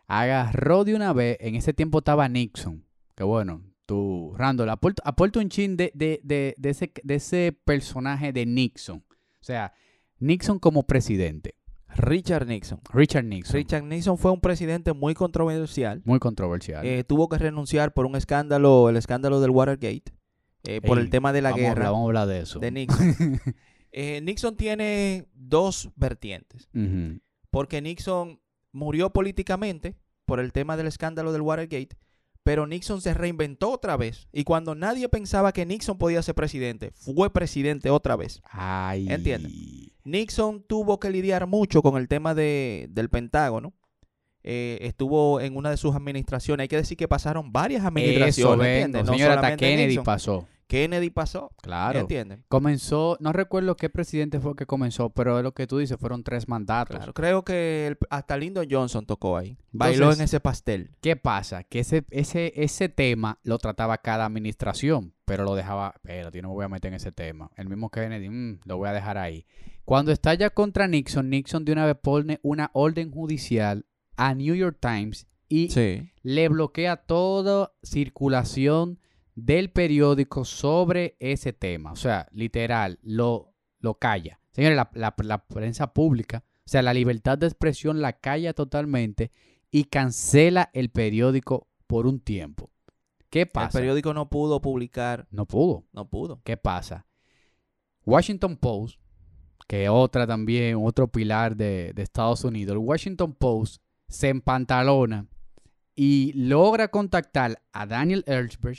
[0.08, 2.84] Agarró de una vez, en ese tiempo estaba Nixon.
[3.16, 7.58] Que bueno, tú, Randall, aporta, aporta un chin de, de, de, de ese, de ese
[7.66, 9.04] personaje de Nixon.
[9.10, 9.74] O sea,
[10.20, 11.56] Nixon como presidente.
[11.96, 12.80] Richard Nixon.
[12.92, 13.54] Richard Nixon.
[13.56, 16.02] Richard Nixon fue un presidente muy controversial.
[16.06, 16.84] Muy controversial.
[16.86, 20.04] Eh, tuvo que renunciar por un escándalo, el escándalo del Watergate.
[20.66, 22.60] eh, por el tema de la vamos a guerra hablar- vamos a hablar de eso.
[22.60, 23.16] de Nixon.
[23.96, 26.68] Eh, Nixon tiene dos vertientes.
[27.52, 28.40] Porque Nixon
[28.72, 31.96] murió políticamente por el tema del escándalo del Watergate,
[32.44, 34.28] pero Nixon se reinventó otra vez.
[34.32, 38.42] Y cuando nadie pensaba que Nixon podía ser presidente, fue presidente otra vez.
[38.50, 39.08] Ay.
[39.10, 39.50] Entiende.
[40.04, 43.74] Nixon tuvo que lidiar mucho con el tema de, del Pentágono.
[44.46, 46.64] Eh, estuvo en una de sus administraciones.
[46.66, 48.58] Hay que decir que pasaron varias Eso administraciones.
[48.60, 48.64] vengo.
[48.66, 49.06] ¿entiendes?
[49.06, 50.04] No Señor, hasta solamente Kennedy Nixon.
[50.04, 50.48] pasó.
[50.68, 51.52] Kennedy pasó.
[51.62, 52.00] Claro.
[52.00, 52.40] ¿Entiendes?
[52.48, 56.24] Comenzó, no recuerdo qué presidente fue que comenzó, pero es lo que tú dices, fueron
[56.24, 56.98] tres mandatos.
[56.98, 59.58] Claro, creo que el- hasta Lyndon Johnson tocó ahí.
[59.72, 60.92] Bailó Entonces- en ese pastel.
[61.02, 61.64] ¿Qué pasa?
[61.64, 66.50] Que ese, ese, ese tema lo trataba cada administración, pero lo dejaba, espérate, yo no
[66.50, 67.52] me voy a meter en ese tema.
[67.56, 69.46] El mismo Kennedy, mm, lo voy a dejar ahí.
[69.86, 73.86] Cuando estalla contra Nixon, Nixon de una vez pone una orden judicial
[74.16, 76.10] a New York Times y Sí.
[76.24, 79.00] le bloquea toda circulación
[79.36, 81.92] del periódico sobre ese tema.
[81.92, 84.40] O sea, literal, lo, lo calla.
[84.52, 89.32] Señores, la, la- la prensa pública, o sea, la libertad de expresión la calla totalmente
[89.72, 92.70] y cancela el periódico por un tiempo.
[93.30, 93.80] ¿Qué El pasa?
[93.80, 95.28] periódico no pudo publicar.
[95.32, 95.86] No pudo.
[95.92, 96.42] No pudo.
[96.44, 97.08] ¿Qué pasa?
[98.06, 99.00] Washington Post,
[99.68, 105.26] que otra también, otro pilar de, de Estados Unidos, el Washington Post se empantalona
[105.96, 108.78] y logra contactar a Daniel Ellsberg,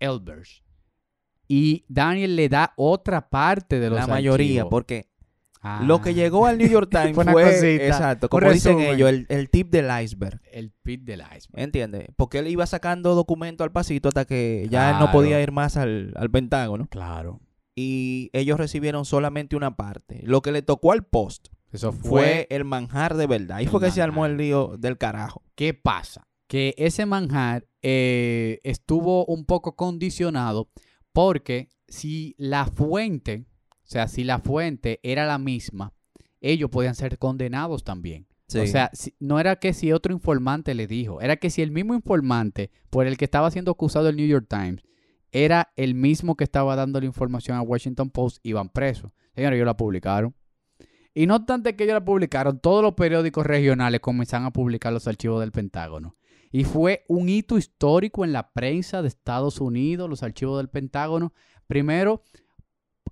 [0.00, 0.62] Elbers,
[1.48, 4.70] y Daniel le da otra parte de los La mayoría, archivos.
[4.70, 5.08] porque
[5.68, 8.78] Ah, lo que llegó al New York Times Fue fue, una cosita, exacto, como dicen
[8.78, 10.40] ellos, el, el tip del iceberg.
[10.52, 11.58] El pit del iceberg.
[11.58, 12.06] ¿Entiendes?
[12.16, 15.76] Porque él iba sacando documentos al pasito hasta que ya él no podía ir más
[15.76, 16.86] al, al Pentágono.
[16.88, 17.40] Claro.
[17.74, 20.20] Y ellos recibieron solamente una parte.
[20.22, 23.56] Lo que le tocó al Post Eso fue, fue el manjar de verdad.
[23.56, 25.42] Ahí fue que se armó el lío del carajo.
[25.56, 26.28] ¿Qué pasa?
[26.46, 30.70] Que ese manjar eh, estuvo un poco condicionado
[31.12, 35.92] porque si la fuente, o sea, si la fuente era la misma,
[36.40, 38.26] ellos podían ser condenados también.
[38.48, 41.94] O sea, no era que si otro informante le dijo, era que si el mismo
[41.94, 44.84] informante por el que estaba siendo acusado el New York Times
[45.32, 49.10] era el mismo que estaba dando la información a Washington Post, iban presos.
[49.34, 50.34] Señores, ellos la publicaron.
[51.12, 55.08] Y no obstante que ellos la publicaron, todos los periódicos regionales comenzaron a publicar los
[55.08, 56.16] archivos del Pentágono.
[56.52, 61.32] Y fue un hito histórico en la prensa de Estados Unidos, los archivos del Pentágono.
[61.66, 62.22] Primero,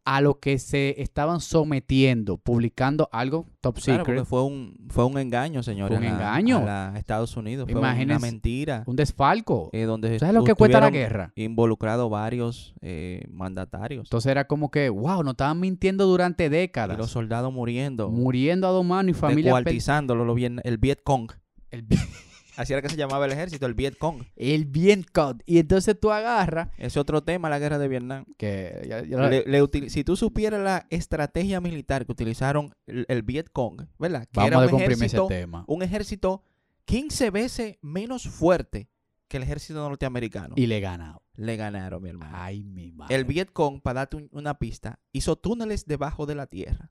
[0.07, 4.25] a lo que se estaban sometiendo, publicando algo top Claro, secret.
[4.27, 5.97] fue un, fue un engaño, señores.
[5.97, 6.59] Un a engaño.
[6.59, 6.63] A
[6.93, 7.67] la Estados Unidos.
[7.71, 8.85] Fue una Imagínense mentira.
[8.87, 9.71] Un desfalco.
[9.73, 11.33] eh, donde ¿Sabes lo que cuesta la guerra?
[11.37, 14.07] Involucrados varios eh, mandatarios.
[14.07, 16.99] Entonces era como que, wow, nos estaban mintiendo durante Y décadas.
[16.99, 18.11] los soldados muriendo.
[18.11, 19.53] Muriendo a dos manos y familia.
[19.55, 21.31] Descuartizándolo, lo bien- el Viet Cong.
[21.71, 21.97] El, bi-
[22.57, 24.23] Así era que se llamaba el ejército, el Viet Cong.
[24.37, 24.67] el
[25.13, 25.43] cut.
[25.47, 28.25] Y entonces tú agarras Ese otro tema, la guerra de Vietnam.
[28.37, 33.51] que ya- ya- Le- si tú supieras la estrategia militar que utilizaron el, el Viet
[33.53, 34.23] Cong, ¿verdad?
[34.27, 35.65] Que vamos era a un descomprimir ese ejército, tema.
[35.67, 36.43] un ejército
[36.85, 38.89] 15 veces menos fuerte
[39.29, 40.55] que el ejército norteamericano.
[40.57, 41.23] Y le he ganado.
[41.37, 42.37] Le ganaron, mi hermano.
[42.37, 43.15] Ay, mi madre.
[43.17, 46.91] El Viet Cong, para darte un- una pista, hizo túneles debajo de la tierra.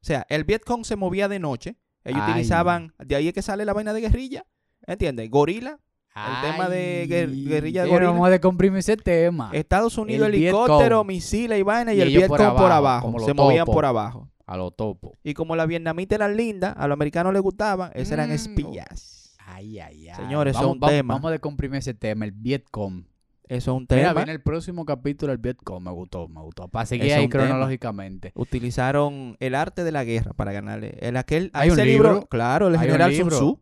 [0.00, 1.76] O sea, el Viet Cong se movía de noche.
[2.04, 2.30] Ellos Ay.
[2.32, 4.46] utilizaban, de ahí es que sale la vaina de guerrilla.
[4.86, 5.30] ¿Entiendes?
[5.30, 5.78] Gorila.
[6.16, 8.10] el tema de guer- guerrilla de gorila.
[8.10, 9.50] Vamos a descomprimir ese tema.
[9.52, 13.06] Estados Unidos, El helicóptero, misiles y vaina, y, Y el ellos Viet por abajo, abajo.
[13.06, 13.74] como los Se movían topos.
[13.74, 14.30] por abajo.
[14.46, 15.12] A lo topo.
[15.24, 18.32] Y como las vietnamitas eran lindas, a los americanos les gustaban, esas eran Mm.
[18.32, 19.34] espías.
[19.44, 20.14] Ay, ay, ay.
[20.16, 21.14] Señores, eso es un vamos- tema.
[21.14, 23.04] Vamos a descomprimir ese tema, el Vietcom.
[23.48, 24.14] Eso es un Mira, tema.
[24.14, 25.82] viene el próximo capítulo del Vietcom.
[25.82, 26.68] Me gustó, me gustó.
[26.68, 27.44] Para seguir Eso es ahí un tema.
[27.46, 28.32] cronológicamente.
[28.34, 30.96] Utilizaron el arte de la guerra para ganarle.
[31.00, 32.26] El aquel, Hay ese un libro, libro.
[32.28, 33.36] claro, el Hay un general Sun libro.
[33.36, 33.60] Tzu.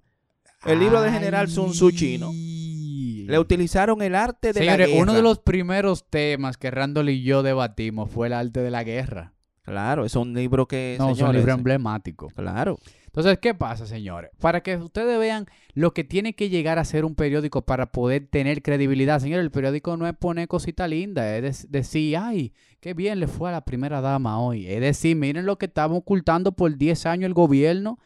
[0.64, 2.30] El libro del general Sun Tzu chino.
[2.32, 5.02] Le utilizaron el arte de Señores, la guerra.
[5.02, 8.84] uno de los primeros temas que Randall y yo debatimos fue el arte de la
[8.84, 9.32] guerra.
[9.62, 10.96] Claro, es un libro que.
[10.98, 12.28] No, es un libro emblemático.
[12.28, 12.78] Claro.
[13.06, 14.30] Entonces, ¿qué pasa, señores?
[14.40, 18.28] Para que ustedes vean lo que tiene que llegar a ser un periódico para poder
[18.28, 19.20] tener credibilidad.
[19.20, 23.50] Señores, el periódico no es poner cosita linda, es decir, ay, qué bien le fue
[23.50, 24.66] a la primera dama hoy.
[24.66, 27.98] Es decir, miren lo que estamos ocultando por 10 años el gobierno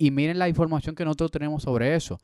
[0.00, 2.18] y miren la información que nosotros tenemos sobre eso.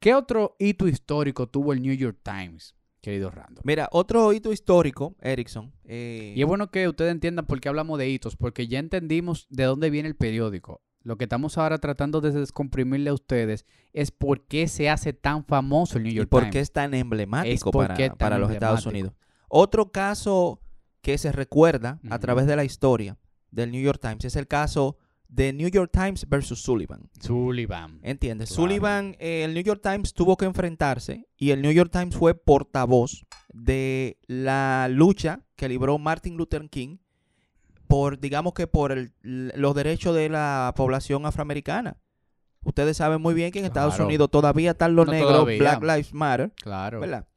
[0.00, 3.62] ¿Qué otro hito histórico tuvo el New York Times, querido Randall?
[3.64, 5.72] Mira, otro hito histórico, Erickson.
[5.84, 9.46] eh, Y es bueno que ustedes entiendan por qué hablamos de hitos, porque ya entendimos
[9.48, 10.82] de dónde viene el periódico.
[11.02, 15.44] Lo que estamos ahora tratando de descomprimirle a ustedes es por qué se hace tan
[15.44, 16.52] famoso el New y York por Times.
[16.52, 18.84] qué es tan emblemático Es por para, qué tan para los Estados.
[18.86, 19.12] Unidos.
[19.48, 20.60] Otro caso
[21.02, 23.16] que se recuerda a través de la historia
[23.52, 24.98] del New York Times es el caso
[25.28, 27.08] de New York Times versus Sullivan.
[27.20, 27.98] Sullivan.
[28.02, 28.48] ¿Entiendes?
[28.50, 28.62] Claro.
[28.62, 32.34] Sullivan, eh, el New York Times tuvo que enfrentarse y el New York Times fue
[32.34, 36.98] portavoz de la lucha que libró Martin Luther King
[37.86, 41.98] por, digamos que por el- los derechos de la población afroamericana.
[42.64, 43.98] Ustedes saben muy bien que en Estados.
[44.00, 45.58] Unidos todavía están los No negros, todavía.
[45.58, 47.00] Black Lives Matter, Claro.
[47.00, 47.28] ¿verdad?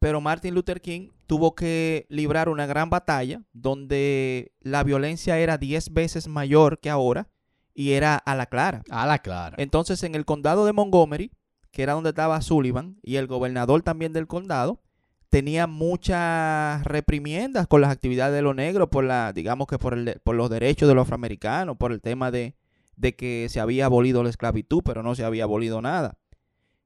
[0.00, 5.92] Pero Martin Luther King tuvo que librar una gran batalla donde la violencia era 10
[5.92, 7.28] veces mayor que ahora
[7.74, 8.82] y era a la clara.
[8.90, 9.56] A la clara.
[9.58, 11.32] Entonces, en el condado de Montgomery,
[11.70, 14.82] que era donde estaba Sullivan, y el gobernador también del condado,
[15.30, 20.20] tenía muchas reprimiendas con las actividades de los negros, por la, digamos que por, el
[20.22, 22.54] por los derechos de los afroamericanos, por el tema de,
[22.96, 26.18] de que se había abolido la esclavitud, pero no se había abolido nada.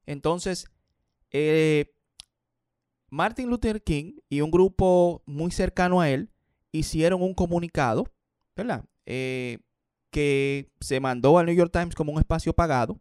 [0.05, 0.71] Entonces,
[1.31, 1.93] eh,
[3.09, 6.29] Martin Luther King y un grupo muy cercano a él
[6.71, 8.05] hicieron un comunicado,
[8.55, 8.85] ¿verdad?
[9.05, 9.59] Eh,
[10.09, 12.99] que se mandó al New York Times como un espacio pagado,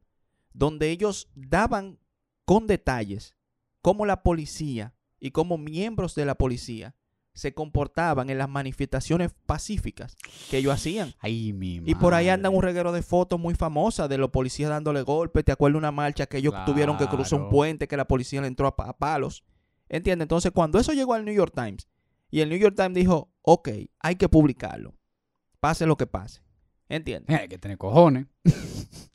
[0.53, 1.99] donde ellos daban
[2.45, 3.37] con detalles
[3.83, 6.95] cómo la policía y cómo miembros de la policía
[7.35, 10.17] se comportaban en las manifestaciones pacíficas
[10.51, 11.13] que ellos hacían.
[11.19, 14.71] Ay, mi Y por ahí andan un reguero de fotos muy famosas de los policías
[14.71, 15.45] dándole golpes.
[15.45, 18.47] ¿Te acuerdas una marcha que ellos tuvieron que cruzar un puente que la policía le
[18.47, 19.45] entró a, a palos?
[19.89, 20.25] ¿Entiendes?
[20.25, 21.89] Entonces, cuando eso llegó al New York Times
[22.31, 23.69] y el New York Times dijo, ok,
[24.01, 24.95] hay que publicarlo,
[25.61, 26.46] pase lo que pase.
[26.89, 27.39] ¿Entiendes?
[27.39, 28.27] Hay que tener cojones.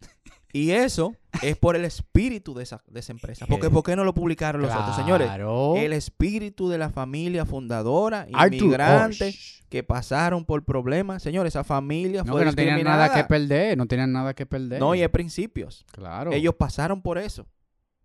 [0.54, 3.46] Y eso es por el espíritu de esa, de esa empresa.
[3.48, 4.98] Porque ¿por qué no lo publicaron los otros?
[4.98, 5.30] Señores,
[5.78, 9.64] el espíritu de la familia fundadora, inmigrantes Ashe.
[9.70, 11.24] que pasaron por problemas.
[11.24, 13.78] Señores, esa familia No, fue que no tenían nada que perder.
[13.78, 14.80] No tenían nada que perder.
[14.80, 15.86] No, y hay principios.
[15.92, 16.34] Claro.
[16.34, 17.48] Ellos pasaron por eso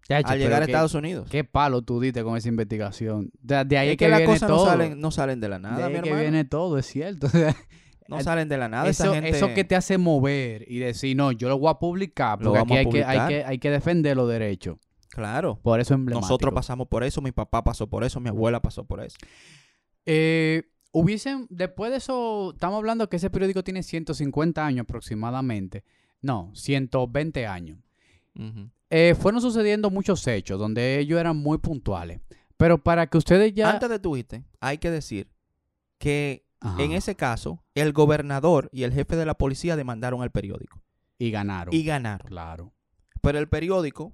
[0.09, 1.29] al llegar a qué- Estados Unidos.
[1.31, 3.31] Qué palo tú diste con esa investigación.
[3.41, 5.49] De, de ahí es es que, que, las viene cosas no salen, no salen de
[5.49, 7.29] la de nada, ahí mi es que viene todo, es cierto.
[8.09, 8.89] No salen de la nada.
[8.89, 9.31] eso, esa gente...
[9.31, 12.77] eso que te hace mover y decir, no, yo lo voy a publicar porque aquí
[12.77, 14.79] hay que, hay, que, hay que defender los derechos.
[15.11, 15.59] Claro.
[15.63, 16.27] Por eso es emblemático.
[16.27, 19.17] Nosotros pasamos por eso, mi papá pasó por eso, mi abuela pasó por eso.
[20.05, 25.85] Eh, hubiesen, después de eso, estamos hablando que ese periódico tiene 150 años aproximadamente.
[26.23, 27.79] No, 120 años.
[28.91, 32.21] Eh, fueron sucediendo muchos hechos donde ellos eran muy puntuales.
[32.57, 33.71] Pero para que ustedes ya...
[33.71, 35.29] Antes de tu irte, hay que decir
[35.99, 40.31] que Ajá, en ese caso, el gobernador y el jefe de la policía demandaron al
[40.31, 40.83] periódico
[41.19, 41.75] Y ganaron.
[41.75, 42.27] y ganaron.
[42.29, 42.73] Claro.
[43.23, 44.13] Pero el periódico,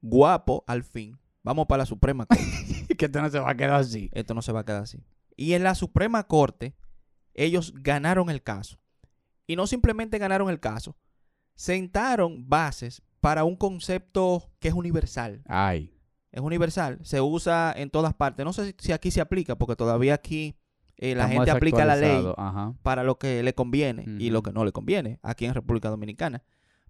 [0.00, 2.44] guapo, al fin, vamos para la Suprema Corte.
[2.98, 4.08] que esto no se va a quedar así.
[4.12, 5.02] Esto no se va a quedar así.
[5.36, 6.74] Y en la Suprema Corte,
[7.34, 8.78] ellos ganaron el caso.
[9.46, 10.96] Y no simplemente ganaron el caso,
[11.54, 15.42] sentaron bases para un concepto que es universal.
[15.46, 15.94] Ay.
[16.30, 18.44] Es universal, se usa en todas partes.
[18.44, 20.56] No sé si- si aquí se aplica, porque todavía aquí
[20.98, 22.74] eh, la gente aplica la ley Ajá.
[22.82, 26.42] para lo que le conviene y lo que no le conviene aquí en República Dominicana.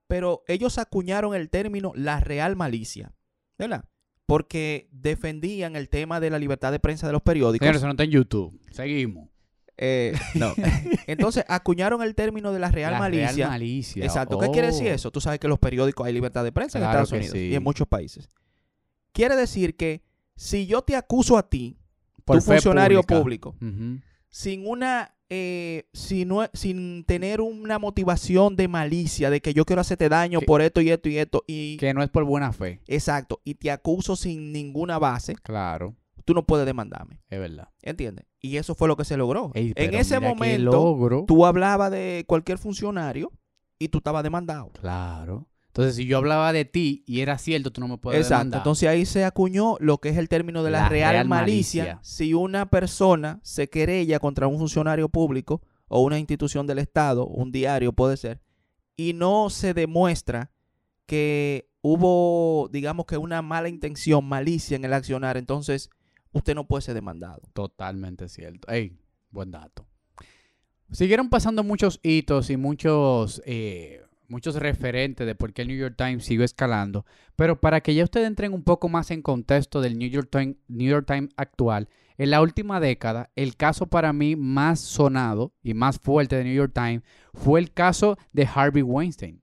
[0.06, 3.12] Pero ellos acuñaron el término la real malicia,
[3.58, 3.84] ¿verdad?
[4.24, 7.64] Porque defendían el tema de la libertad de prensa de los periódicos.
[7.64, 8.58] Señores, eso no está en YouTube.
[8.70, 9.28] Seguimos.
[9.76, 10.54] Eh, no.
[11.06, 13.32] Entonces acuñaron el término de la real La malicia.
[13.32, 14.04] Real malicia.
[14.04, 14.38] Exacto.
[14.38, 14.94] ¿Qué quiere decir Oh.
[14.94, 15.10] eso?
[15.10, 17.48] Tú sabes que en los periódicos hay libertad de prensa en Estados Unidos sí.
[17.48, 18.28] y en muchos países.
[19.12, 20.02] Quiere decir que
[20.36, 21.78] si yo te acuso a ti,
[22.28, 23.50] Por tu funcionario pública.
[23.50, 23.56] público,
[24.30, 30.40] sin una eh, sin, tener una motivación de malicia de que yo quiero hacerte daño
[30.40, 32.80] Que- por esto y esto y esto y Que no es por buena fe.
[32.86, 35.94] exacto y te acuso sin ninguna base Claro.
[36.24, 37.68] tú no puedes demandarme Es verdad.
[37.82, 38.24] ¿entiendes?
[38.40, 41.24] y eso fue lo que se logró Ey, en ese momento logro.
[41.28, 43.30] tú hablabas de cualquier funcionario
[43.78, 45.46] y tú estabas demandado Claro.
[45.78, 48.38] Entonces, si yo hablaba de ti y era cierto, tú no me puedes Exacto.
[48.38, 48.58] demandar.
[48.62, 51.84] Entonces ahí se acuñó lo que es el término de la, La real, real malicia.
[51.84, 52.00] malicia.
[52.02, 57.52] Si una persona se querella contra un funcionario público o una institución del Estado, un
[57.52, 58.40] diario puede ser,
[58.96, 60.50] y no se demuestra
[61.06, 65.90] que hubo, digamos que una mala intención, malicia en el accionar, entonces
[66.32, 67.42] usted no puede ser demandado.
[67.52, 68.66] Totalmente cierto.
[68.66, 68.98] Ey,
[69.30, 69.86] buen dato.
[70.90, 75.94] Siguieron pasando muchos hitos y muchos, eh, muchos referentes de por qué el New York
[75.96, 77.04] Times siguió escalando.
[77.36, 80.56] Pero para que ya ustedes entren un poco más en contexto del New York Times,
[80.68, 85.74] New York Times actual, en la última década, el caso para mí más sonado y
[85.74, 87.02] más fuerte de New York Times
[87.32, 89.40] fue el caso de Harvey Weinstein,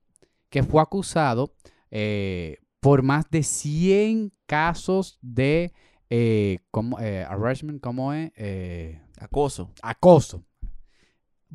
[0.50, 1.54] que fue acusado
[1.90, 5.72] eh, por más de 100 casos de
[6.10, 8.30] eh, ¿cómo, eh, harassment, ¿cómo es?
[8.36, 9.72] Eh, Acoso.
[9.82, 10.44] acoso.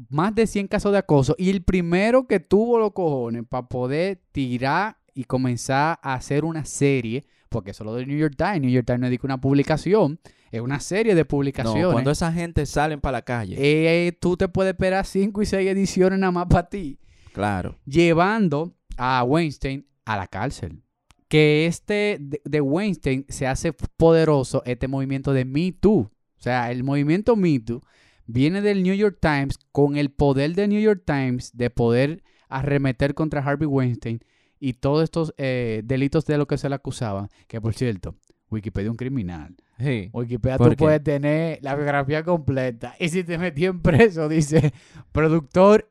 [0.09, 1.35] Más de 100 casos de acoso.
[1.37, 6.63] Y el primero que tuvo los cojones para poder tirar y comenzar a hacer una
[6.65, 8.61] serie, porque eso es lo del New York Times.
[8.61, 10.19] New York Times no es una publicación,
[10.51, 11.91] es una serie de No, publicaciones.
[11.91, 13.55] cuando esa gente salen para la calle.
[13.59, 16.97] Eh, tú te puedes esperar 5 y 6 ediciones nada más para ti.
[17.33, 17.77] Claro.
[17.85, 20.81] llevando a Weinstein a la cárcel.
[21.27, 25.99] Que este de, de Weinstein se hace poderoso este movimiento de Me Too.
[25.99, 26.11] O
[26.43, 27.81] sea, el movimiento Me Too
[28.26, 33.13] viene del New York Times con el poder del New York Times de poder arremeter
[33.13, 34.19] contra Harvey Weinstein
[34.59, 37.30] y todos estos eh, delitos de lo que se le acusaba.
[37.47, 38.15] Que por cierto,
[38.49, 39.55] Wikipedia es un criminal.
[39.80, 40.09] Sí.
[40.13, 40.78] Wikipedia ¿Por tú qué?
[40.78, 42.95] puedes tener la biografía completa.
[42.99, 44.74] Y si te metió en preso, dice,
[45.11, 45.89] productor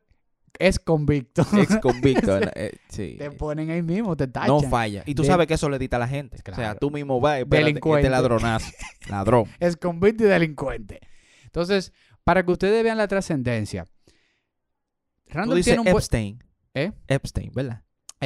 [0.59, 1.45] es convicto.
[1.57, 2.37] Ex convicto.
[2.55, 3.15] Eh, sí.
[3.17, 4.47] te ponen ahí mismo, te tachan.
[4.49, 5.03] No falla.
[5.05, 6.37] Y tú De- sabes que eso le edita a la gente.
[6.51, 8.07] O sea, tú mismo vas y espérate, Delincuente.
[8.07, 8.71] este ladronazo.
[9.09, 9.45] Ladrón.
[9.59, 10.99] Es convicto y delincuente.
[11.45, 11.91] Entonces,
[12.23, 13.85] para que ustedes vean la trascendencia.
[13.85, 15.95] Tú Randall dices tiene un.
[15.95, 16.43] Epstein.
[16.73, 16.91] ¿Eh?
[17.07, 17.83] Epstein, ¿verdad?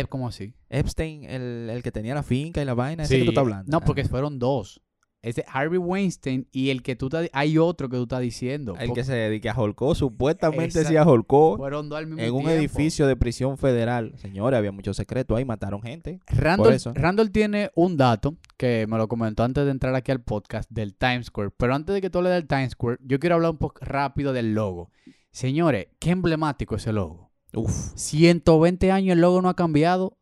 [0.09, 0.53] ¿Cómo así?
[0.69, 3.71] Epstein, el, el que tenía la finca y la vaina, ese que tú estás hablando.
[3.71, 4.81] No, porque fueron dos.
[5.25, 7.27] Ese Harvey Weinstein y el que tú estás...
[7.33, 8.75] Hay otro que tú estás diciendo.
[8.79, 12.31] El porque que se dedica a Holcó, supuestamente se aholcó Fueron dos al mismo en
[12.31, 12.59] un tiempo.
[12.59, 14.13] edificio de prisión federal.
[14.17, 16.19] Señores, había muchos secretos ahí, mataron gente.
[16.27, 16.93] Randall, eso.
[16.93, 20.93] Randall tiene un dato que me lo comentó antes de entrar aquí al podcast del
[20.93, 21.49] Times Square.
[21.57, 24.31] Pero antes de que tú hables del Times Square, yo quiero hablar un poco rápido
[24.31, 24.91] del logo.
[25.31, 27.31] Señores, qué emblemático ese logo.
[27.51, 27.93] Uf.
[27.95, 30.17] 120 años el logo no ha cambiado.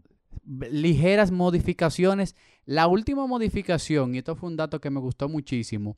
[0.46, 2.36] Ligeras modificaciones.
[2.66, 5.98] La última modificación, y esto fue un dato que me gustó muchísimo,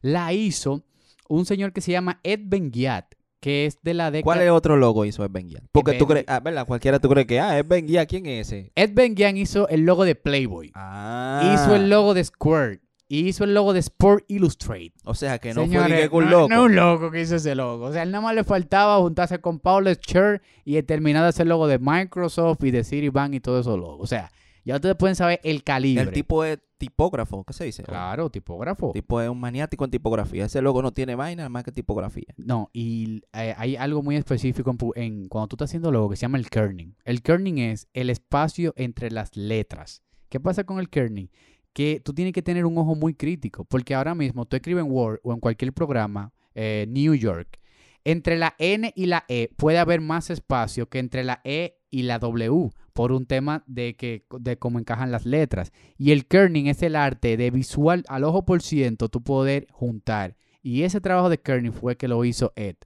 [0.00, 0.82] la hizo
[1.28, 4.24] un señor que se llama Ed Ben-Ghiat, que es de la década...
[4.24, 5.62] ¿Cuál es otro logo hizo Ben Guía?
[5.72, 6.66] Porque tú crees, ah, ¿verdad?
[6.66, 8.72] Cualquiera tú crees que, ah, es Ben Guía, ¿quién es ese?
[8.74, 10.70] Ed Ben-Ghiat hizo el logo de Playboy.
[10.74, 11.52] Ah.
[11.54, 12.82] Hizo el logo de Squirt.
[13.08, 14.92] Y hizo el logo de Sport Illustrated.
[15.04, 16.48] O sea, que no Señores, fue un no- loco.
[16.48, 17.86] No, un loco que hizo ese logo.
[17.86, 21.42] O sea, él nada más le faltaba juntarse con Paul Scher y terminar de hacer
[21.42, 23.98] el logo de Microsoft y de Citibank y todo esos logos.
[24.00, 24.30] O sea,
[24.64, 26.02] ya ustedes pueden saber el calibre.
[26.04, 27.82] el tipo es tipógrafo, ¿qué se dice?
[27.84, 28.88] Claro, tipógrafo.
[28.88, 30.44] El tipo es un maniático en tipografía.
[30.46, 32.34] Ese logo no tiene vaina más que tipografía.
[32.36, 36.10] No, y eh, hay algo muy específico en, pu- en cuando tú estás haciendo logo
[36.10, 36.96] que se llama el kerning.
[37.04, 40.02] El kerning es el espacio entre las letras.
[40.28, 41.28] ¿Qué pasa con el kerning?
[41.72, 44.90] Que tú tienes que tener un ojo muy crítico, porque ahora mismo tú escribes en
[44.90, 47.60] Word o en cualquier programa, eh, New York,
[48.04, 52.02] entre la N y la E puede haber más espacio que entre la E y
[52.02, 55.72] la W, por un tema de, que, de cómo encajan las letras.
[55.96, 60.36] Y el kerning es el arte de visual al ojo por ciento, tú poder juntar.
[60.62, 62.76] Y ese trabajo de kerning fue que lo hizo Ed.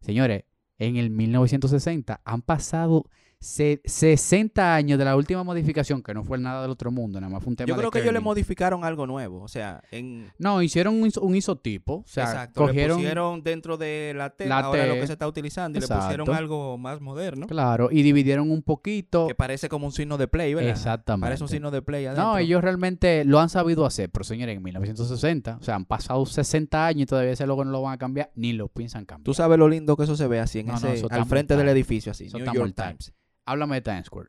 [0.00, 0.44] Señores,
[0.78, 3.10] en el 1960 han pasado
[3.40, 7.32] se- 60 años de la última modificación, que no fue nada del otro mundo, nada
[7.32, 9.42] más fue un tema Yo de creo que ellos le modificaron algo nuevo.
[9.42, 10.30] O sea, en.
[10.38, 11.94] No, hicieron un, un isotipo.
[11.96, 12.62] O sea, exacto.
[12.62, 12.96] Le cogieron.
[12.98, 14.88] pusieron dentro de la T, la ahora T.
[14.88, 17.46] lo que se está utilizando, y le pusieron algo más moderno.
[17.46, 19.26] Claro, y dividieron un poquito.
[19.28, 20.70] Que parece como un signo de play, ¿verdad?
[20.70, 21.26] Exactamente.
[21.26, 22.24] Parece un signo de play adentro.
[22.24, 26.24] No, ellos realmente lo han sabido hacer, pero señores, en 1960, o sea, han pasado
[26.26, 29.24] 60 años y todavía ese logo no lo van a cambiar, ni lo piensan cambiar.
[29.24, 31.26] Tú sabes lo lindo que eso se ve así, en No, no, ese, está al
[31.26, 32.24] frente del edificio, así.
[32.26, 32.96] Eso New está York mortal.
[32.98, 33.12] Times.
[33.46, 34.28] Háblame de Times Square.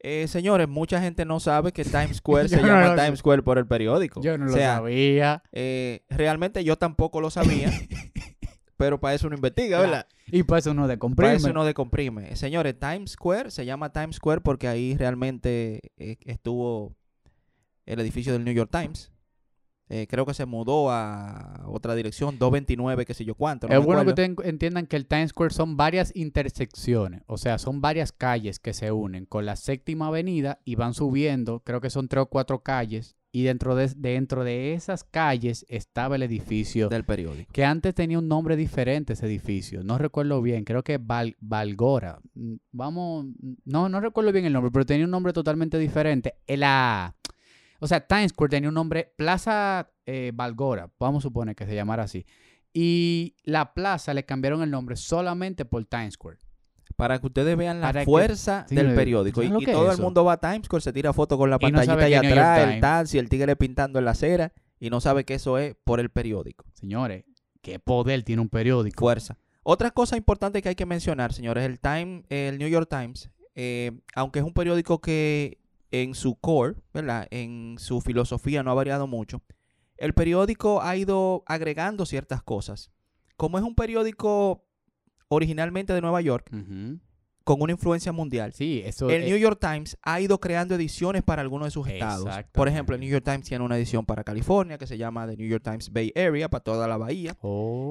[0.00, 2.96] Eh, señores, mucha gente no sabe que Times Square se no llama.
[2.96, 4.20] Times Square por el periódico.
[4.20, 5.42] Yo no o lo sabía.
[5.52, 7.70] eh, realmente yo tampoco lo sabía,
[8.76, 9.90] pero para eso uno investiga, Claro.
[9.92, 10.06] ¿verdad?
[10.26, 12.34] Y para eso no de Para eso uno decomprime.
[12.34, 16.96] Señores, Times Square se llama Times Square porque ahí realmente eh, estuvo
[17.86, 19.11] el edificio del New York Times.
[19.94, 23.68] Eh, creo que se mudó a otra dirección, 229, qué sé yo cuánto.
[23.68, 27.58] no es bueno que ustedes entiendan que el Times Square son varias intersecciones, o sea,
[27.58, 31.90] son varias calles que se unen con la séptima avenida y van subiendo, creo que
[31.90, 36.88] son tres o cuatro calles, y dentro de, dentro de esas calles estaba el edificio
[36.90, 37.50] del periódico.
[37.52, 42.18] que antes tenía un nombre diferente ese edificio, no recuerdo bien, creo que Val- Valgora,
[42.34, 43.26] Mm, vamos,
[43.64, 46.34] no, no recuerdo bien el nombre, pero tenía un nombre totalmente diferente.
[46.46, 47.14] La,
[47.82, 51.74] o sea, Times Square tenía un nombre, Plaza eh, Valgora, vamos a suponer que se
[51.74, 52.24] llamara así,
[52.72, 56.38] y la plaza le cambiaron el nombre solamente por Times Square.
[56.94, 59.42] Para que ustedes vean la Para fuerza del periódico.
[59.42, 61.12] Y, ¿sabes lo y que es todo el mundo va a Times Square, se tira
[61.12, 64.04] foto con la Y no pantallita New York atrás, el si el tigre pintando en
[64.04, 66.64] la acera, y no sabe que eso es por el periódico.
[66.74, 67.24] Señores,
[67.62, 69.04] qué poder tiene un periódico.
[69.04, 69.38] Fuerza.
[69.64, 73.90] Otra cosa importante que hay que mencionar, señores, el Time, el New York Times, eh,
[74.14, 75.61] aunque es un periódico que
[75.92, 77.28] en su core, ¿verdad?
[77.30, 79.42] En su filosofía no ha variado mucho,
[79.96, 82.90] el periódico ha ido agregando ciertas cosas.
[83.36, 84.64] Como es un periódico
[85.28, 86.50] originalmente de Nueva York.
[87.44, 91.22] Con una influencia mundial, Sí, eso el eh, New York Times ha ido creando ediciones
[91.22, 92.28] para algunos de sus estados.
[92.52, 95.36] Por ejemplo, el New York Times tiene una edición para California que se llama The
[95.36, 97.36] New York Times Bay Area, para toda la bahía.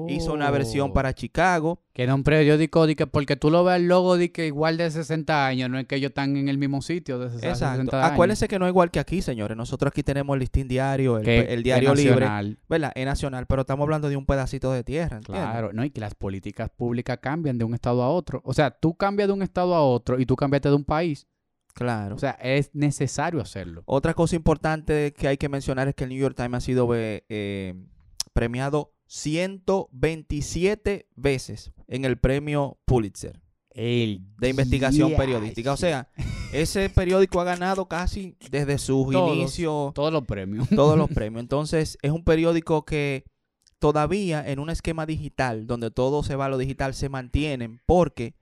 [0.08, 0.92] Hizo una versión Oh.
[0.92, 1.80] para Chicago.
[1.92, 4.78] Que era un periódico de que porque tú lo ves el logo de que igual
[4.78, 7.76] de 60 años, no es que ellos están en el mismo sitio de 60 Exacto.
[7.76, 8.12] 60 años.
[8.12, 9.56] Acuérdense que no es igual que aquí, señores.
[9.56, 12.58] Nosotros aquí tenemos el listín diario, el, diario libre, nacional.
[12.68, 12.92] ¿verdad?
[12.94, 15.44] Es nacional, pero estamos hablando de un pedacito de tierra, ¿entiendes?
[15.44, 18.40] Claro, no, y que las políticas públicas cambian de un estado a otro.
[18.44, 20.84] O sea, tú cambias de un un estado a otro y tú cambiaste de un
[20.84, 21.26] país.
[21.74, 22.14] Claro.
[22.14, 23.82] O sea, es necesario hacerlo.
[23.86, 26.94] Otra cosa importante que hay que mencionar es que el New York Times ha sido
[26.94, 27.74] eh, eh,
[28.32, 33.40] premiado 127 veces en el premio Pulitzer
[33.70, 35.72] El de investigación periodística.
[35.72, 36.08] O sea,
[36.52, 39.36] ese periódico ha ganado casi desde sus Todos.
[39.36, 40.68] inicios todos los premios.
[40.68, 41.42] todos los premios.
[41.42, 43.24] Entonces, es un periódico que
[43.78, 48.34] todavía en un esquema digital, donde todo se va a lo digital, se mantienen porque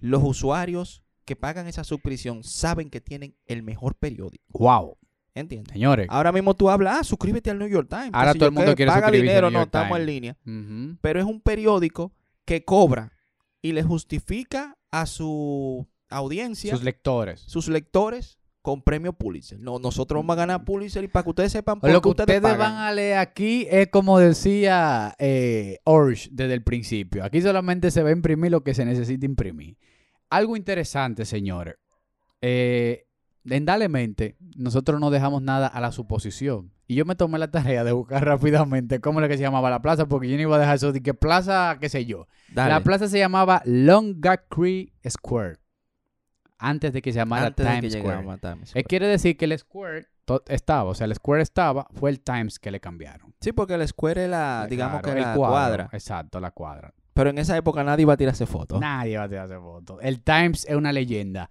[0.00, 4.58] los usuarios que pagan esa suscripción saben que tienen el mejor periódico.
[4.58, 4.96] Wow.
[5.34, 5.72] ¿Entiendes?
[5.72, 6.06] Señores.
[6.10, 8.10] Ahora mismo tú hablas, ah, suscríbete al New York Times.
[8.12, 10.36] Ahora todo el mundo quiere paga suscribirse al dinero, New no, estamos en línea.
[11.00, 12.12] Pero es un periódico
[12.44, 13.12] que cobra
[13.62, 17.40] y le justifica a su audiencia, Sus lectores.
[17.42, 18.37] sus lectores,
[18.68, 19.58] con premio Pulitzer.
[19.58, 22.42] No, nosotros vamos a ganar Pulitzer y para que ustedes sepan por Lo que ustedes,
[22.42, 27.24] van a leer aquí es como decía eh, Orsh desde el principio.
[27.24, 29.78] Aquí solamente se va a imprimir lo que se necesita imprimir.
[30.28, 31.76] Algo interesante, señores.
[32.42, 33.06] Eh,
[33.48, 36.70] Lentamente, nosotros no dejamos nada a la suposición.
[36.86, 39.80] Y yo me tomé la tarea de buscar rápidamente cómo era que se llamaba la
[39.80, 42.26] plaza, porque yo no iba a dejar eso de que plaza, qué sé yo.
[42.52, 42.74] Dale.
[42.74, 45.56] La plaza se llamaba Longacre Square.
[46.58, 48.38] Antes de que se llamara Antes de Times que Square.
[48.40, 48.84] Times Eh, Square.
[48.84, 50.06] quiere decir que el Square
[50.48, 53.34] estaba, o sea, el Square estaba, fue el Times que le cambiaron.
[53.40, 55.88] Sí, porque el Square es la, digamos Claro, que la cuadro, cuadra.
[55.92, 56.92] Exacto, la cuadra.
[57.14, 58.80] Pero en esa época nadie iba a tirarse fotos.
[58.80, 59.98] Nadie va a tirarse fotos.
[60.02, 61.50] El Times es una leyenda.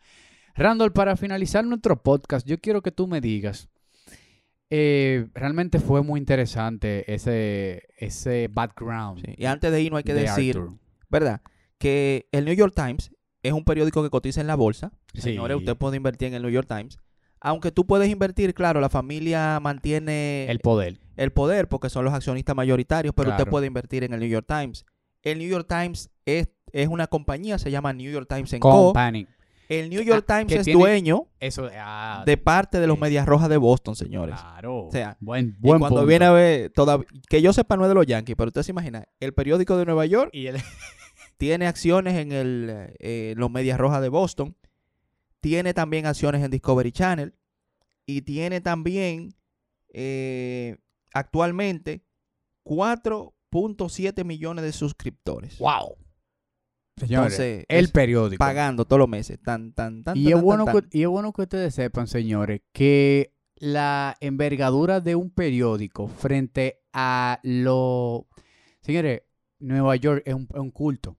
[0.56, 3.70] Randall, para finalizar nuestro podcast, yo quiero que tú me digas.
[4.70, 9.22] eh, realmente fue muy interesante ese, ese background.
[9.26, 10.78] Sí, Y antes de ir no hay que de decir, Arthur.
[11.10, 11.42] ¿verdad?
[11.78, 13.12] Que el New York Times
[13.44, 14.92] es un periódico que cotiza en la bolsa.
[15.14, 15.22] Sí.
[15.22, 16.98] Señores, usted puede invertir en el New York Times.
[17.40, 21.00] Aunque tú puedes invertir, claro, la familia mantiene El poder.
[21.18, 24.46] el poder porque son los accionistas mayoritarios, pero usted puede invertir en el New York
[24.48, 24.86] Times.
[25.22, 28.70] El New York Times es, es una compañía, se llama New York Times Co.
[28.88, 29.28] Company.
[29.70, 31.70] El New York Ah, Times es tiene- dueño Eso.
[31.78, 33.02] ah, de parte de los sí.
[33.02, 34.40] Medias Rojas de Boston, señores.
[34.40, 34.86] Claro.
[34.86, 36.08] O sea, buen, Y buen cuando punto.
[36.08, 38.72] viene a ver, toda- que yo sepa no es de los Yankees, pero usted se
[38.72, 40.56] imagina, el periódico de Nueva York Y el-
[41.38, 44.56] tiene acciones en el, eh, los Medias Rojas de Boston,
[45.40, 47.34] tiene también acciones en Discovery Channel
[48.06, 49.36] y tiene también
[49.90, 50.78] eh,
[51.14, 52.04] actualmente
[52.64, 55.58] 4.7 millones de suscriptores.
[55.60, 55.96] wow.
[56.98, 58.40] Señores, Entonces, el periódico.
[58.40, 59.40] Pagando todos los meses.
[59.40, 61.76] Tan, tan, tan, Y tan, es, tan, bueno tan, que, y es bueno que ustedes
[61.76, 68.28] sepan, señores, que la envergadura de un periódico frente a lo...
[68.82, 69.22] Señores,
[69.60, 71.18] Nueva York es un, es un culto.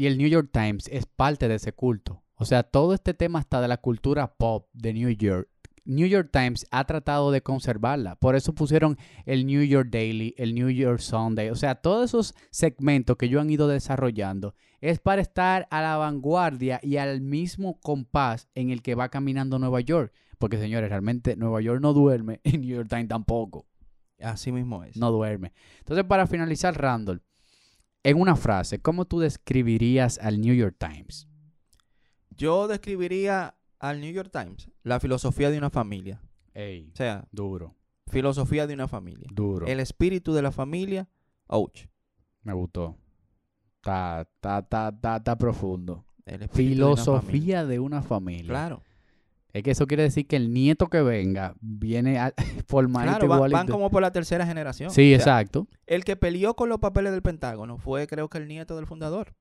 [0.00, 2.22] Y el New York Times es parte de ese culto.
[2.36, 5.50] O sea, todo este tema hasta de la cultura pop de New York.
[5.84, 8.16] New York Times ha tratado de conservarla.
[8.16, 8.96] Por eso pusieron
[9.26, 11.50] el New York Daily, el New York Sunday.
[11.50, 15.98] O sea, todos esos segmentos que ellos han ido desarrollando es para estar a la
[15.98, 20.14] vanguardia y al mismo compás en el que va caminando Nueva York.
[20.38, 23.66] Porque, señores, realmente Nueva York no duerme y New York Times tampoco.
[24.18, 24.96] Así mismo es.
[24.96, 25.52] No duerme.
[25.80, 27.22] Entonces, para finalizar, Randall,
[28.02, 31.28] en una frase, ¿cómo tú describirías al New York Times?
[32.30, 36.20] Yo describiría al New York Times la filosofía de una familia.
[36.54, 37.76] Ey, O sea, duro,
[38.08, 39.28] filosofía de una familia.
[39.32, 39.66] duro.
[39.66, 41.08] El espíritu de la familia,
[41.46, 41.86] ouch.
[42.42, 42.96] Me gustó.
[43.76, 46.04] Está, está, está, está, profundo.
[46.24, 47.14] El espíritu de una familia.
[47.14, 48.48] Filosofía de una familia.
[48.48, 48.82] Claro,
[49.52, 52.32] Es que eso quiere decir que el nieto que venga viene a,
[52.66, 53.72] formadito claro, van, van igualito.
[53.72, 54.90] como por la tercera generación.
[54.90, 55.66] Sí, O sea, exacto.
[55.86, 59.34] El que peleó con los papeles del Pentágono fue, creo que, el nieto del fundador.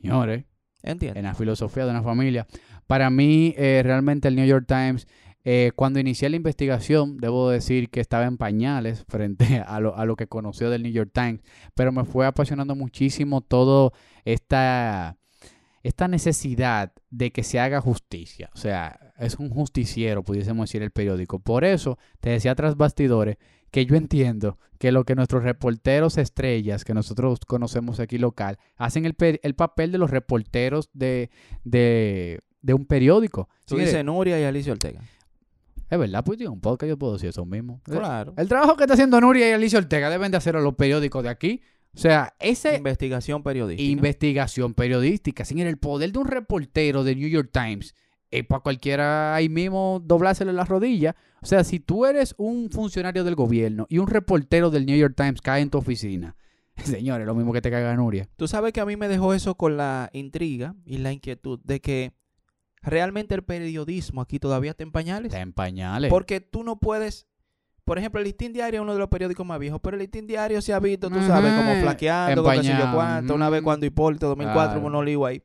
[0.00, 0.44] Señores,
[0.82, 1.18] ¿Entiendes?
[1.18, 2.46] en la filosofía de una familia.
[2.86, 5.06] Para mí, eh, realmente el New York Times,
[5.44, 10.04] eh, cuando inicié la investigación, debo decir que estaba en pañales frente a lo, a
[10.04, 11.40] lo que conoció del New York Times,
[11.74, 13.92] pero me fue apasionando muchísimo todo
[14.24, 15.16] esta,
[15.82, 18.50] esta necesidad de que se haga justicia.
[18.54, 21.38] O sea, es un justiciero, pudiésemos decir, el periódico.
[21.38, 23.36] Por eso, te decía tras bastidores,
[23.70, 29.04] que yo entiendo que lo que nuestros reporteros estrellas, que nosotros conocemos aquí local, hacen
[29.04, 31.30] el, el papel de los reporteros de,
[31.62, 33.48] de, de un periódico.
[33.66, 35.00] Tú Señores, dices Nuria y Alicia Ortega.
[35.88, 37.80] es verdad, pues tiene un podcast, yo puedo decir eso mismo.
[37.84, 38.34] Claro.
[38.36, 41.28] El trabajo que está haciendo Nuria y Alicia Ortega deben de hacerlo los periódicos de
[41.28, 41.62] aquí.
[41.94, 43.90] O sea, ese Investigación periodística.
[43.90, 47.94] investigación periodística, sin el poder de un reportero de New York Times,
[48.30, 51.16] es para cualquiera ahí mismo doblársele la rodilla.
[51.42, 55.14] O sea, si tú eres un funcionario del gobierno y un reportero del New York
[55.16, 56.36] Times cae en tu oficina,
[56.76, 58.28] señores, lo mismo que te caiga Nuria.
[58.36, 61.80] Tú sabes que a mí me dejó eso con la intriga y la inquietud de
[61.80, 62.12] que
[62.82, 65.26] realmente el periodismo aquí todavía está en pañales.
[65.32, 66.10] Está en pañales.
[66.10, 67.26] Porque tú no puedes.
[67.84, 70.26] Por ejemplo, el Listín Diario es uno de los periódicos más viejos, pero el Listín
[70.26, 73.34] Diario se ha visto, tú sabes, como flaqueando, con qué sé yo cuánto.
[73.34, 74.80] Una vez cuando Hipólito 2004 Claro.
[74.80, 75.42] hubo un olivo ahí.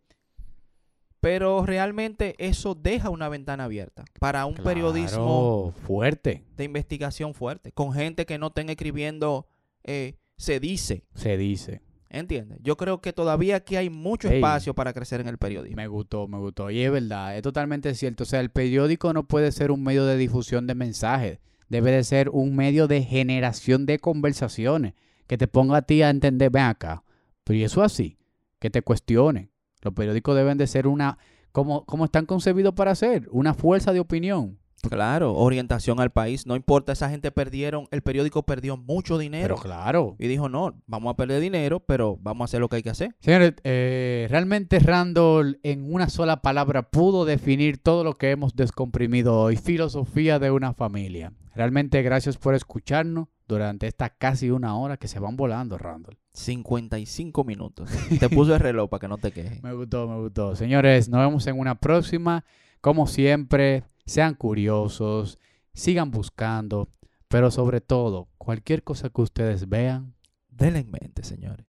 [1.25, 7.93] Pero realmente eso deja una ventana abierta para un periodismo fuerte, de investigación fuerte, con
[7.93, 9.47] gente que no estén escribiendo,
[9.83, 11.81] eh, se dice, se dice.
[12.11, 12.59] ¿entiendes?
[12.61, 14.35] Yo creo que todavía aquí hay mucho Ey.
[14.35, 15.77] espacio para crecer en el periodismo.
[15.77, 16.69] Me gustó, me gustó.
[16.69, 18.21] Y es verdad, es totalmente cierto.
[18.21, 21.39] O sea, el periódico no puede ser un medio de difusión de mensajes.
[21.69, 24.93] Debe de ser un medio de generación de conversaciones.
[25.25, 27.03] Que te ponga a ti a entender, ven acá.
[27.43, 28.19] Pero y eso así,
[28.59, 29.49] que te cuestionen.
[29.85, 31.19] Los periódicos deben de ser una,
[31.51, 34.57] como, como están concebidos para ser, una fuerza de opinión.
[34.89, 39.55] Claro, orientación al país, no importa, esa gente perdieron, el periódico perdió mucho dinero.
[39.55, 40.15] Pero claro.
[40.19, 42.89] Y dijo, no, vamos a perder dinero, pero vamos a hacer lo que hay que
[42.89, 43.15] hacer.
[43.19, 49.39] Señores, eh, realmente Randall en una sola palabra pudo definir todo lo que hemos descomprimido
[49.39, 51.33] hoy, filosofía de una familia.
[51.55, 56.17] Realmente gracias por escucharnos durante esta casi una hora que se van volando, Randall.
[56.33, 57.89] 55 minutos.
[58.19, 59.63] Te puso el reloj para que no te quejes.
[59.63, 60.55] Me gustó, me gustó.
[60.55, 62.43] Señores, nos vemos en una próxima.
[62.81, 65.39] Como siempre, sean curiosos,
[65.73, 66.89] sigan buscando,
[67.27, 70.15] pero sobre todo, cualquier cosa que ustedes vean,
[70.55, 71.63] Denle en mente, señores.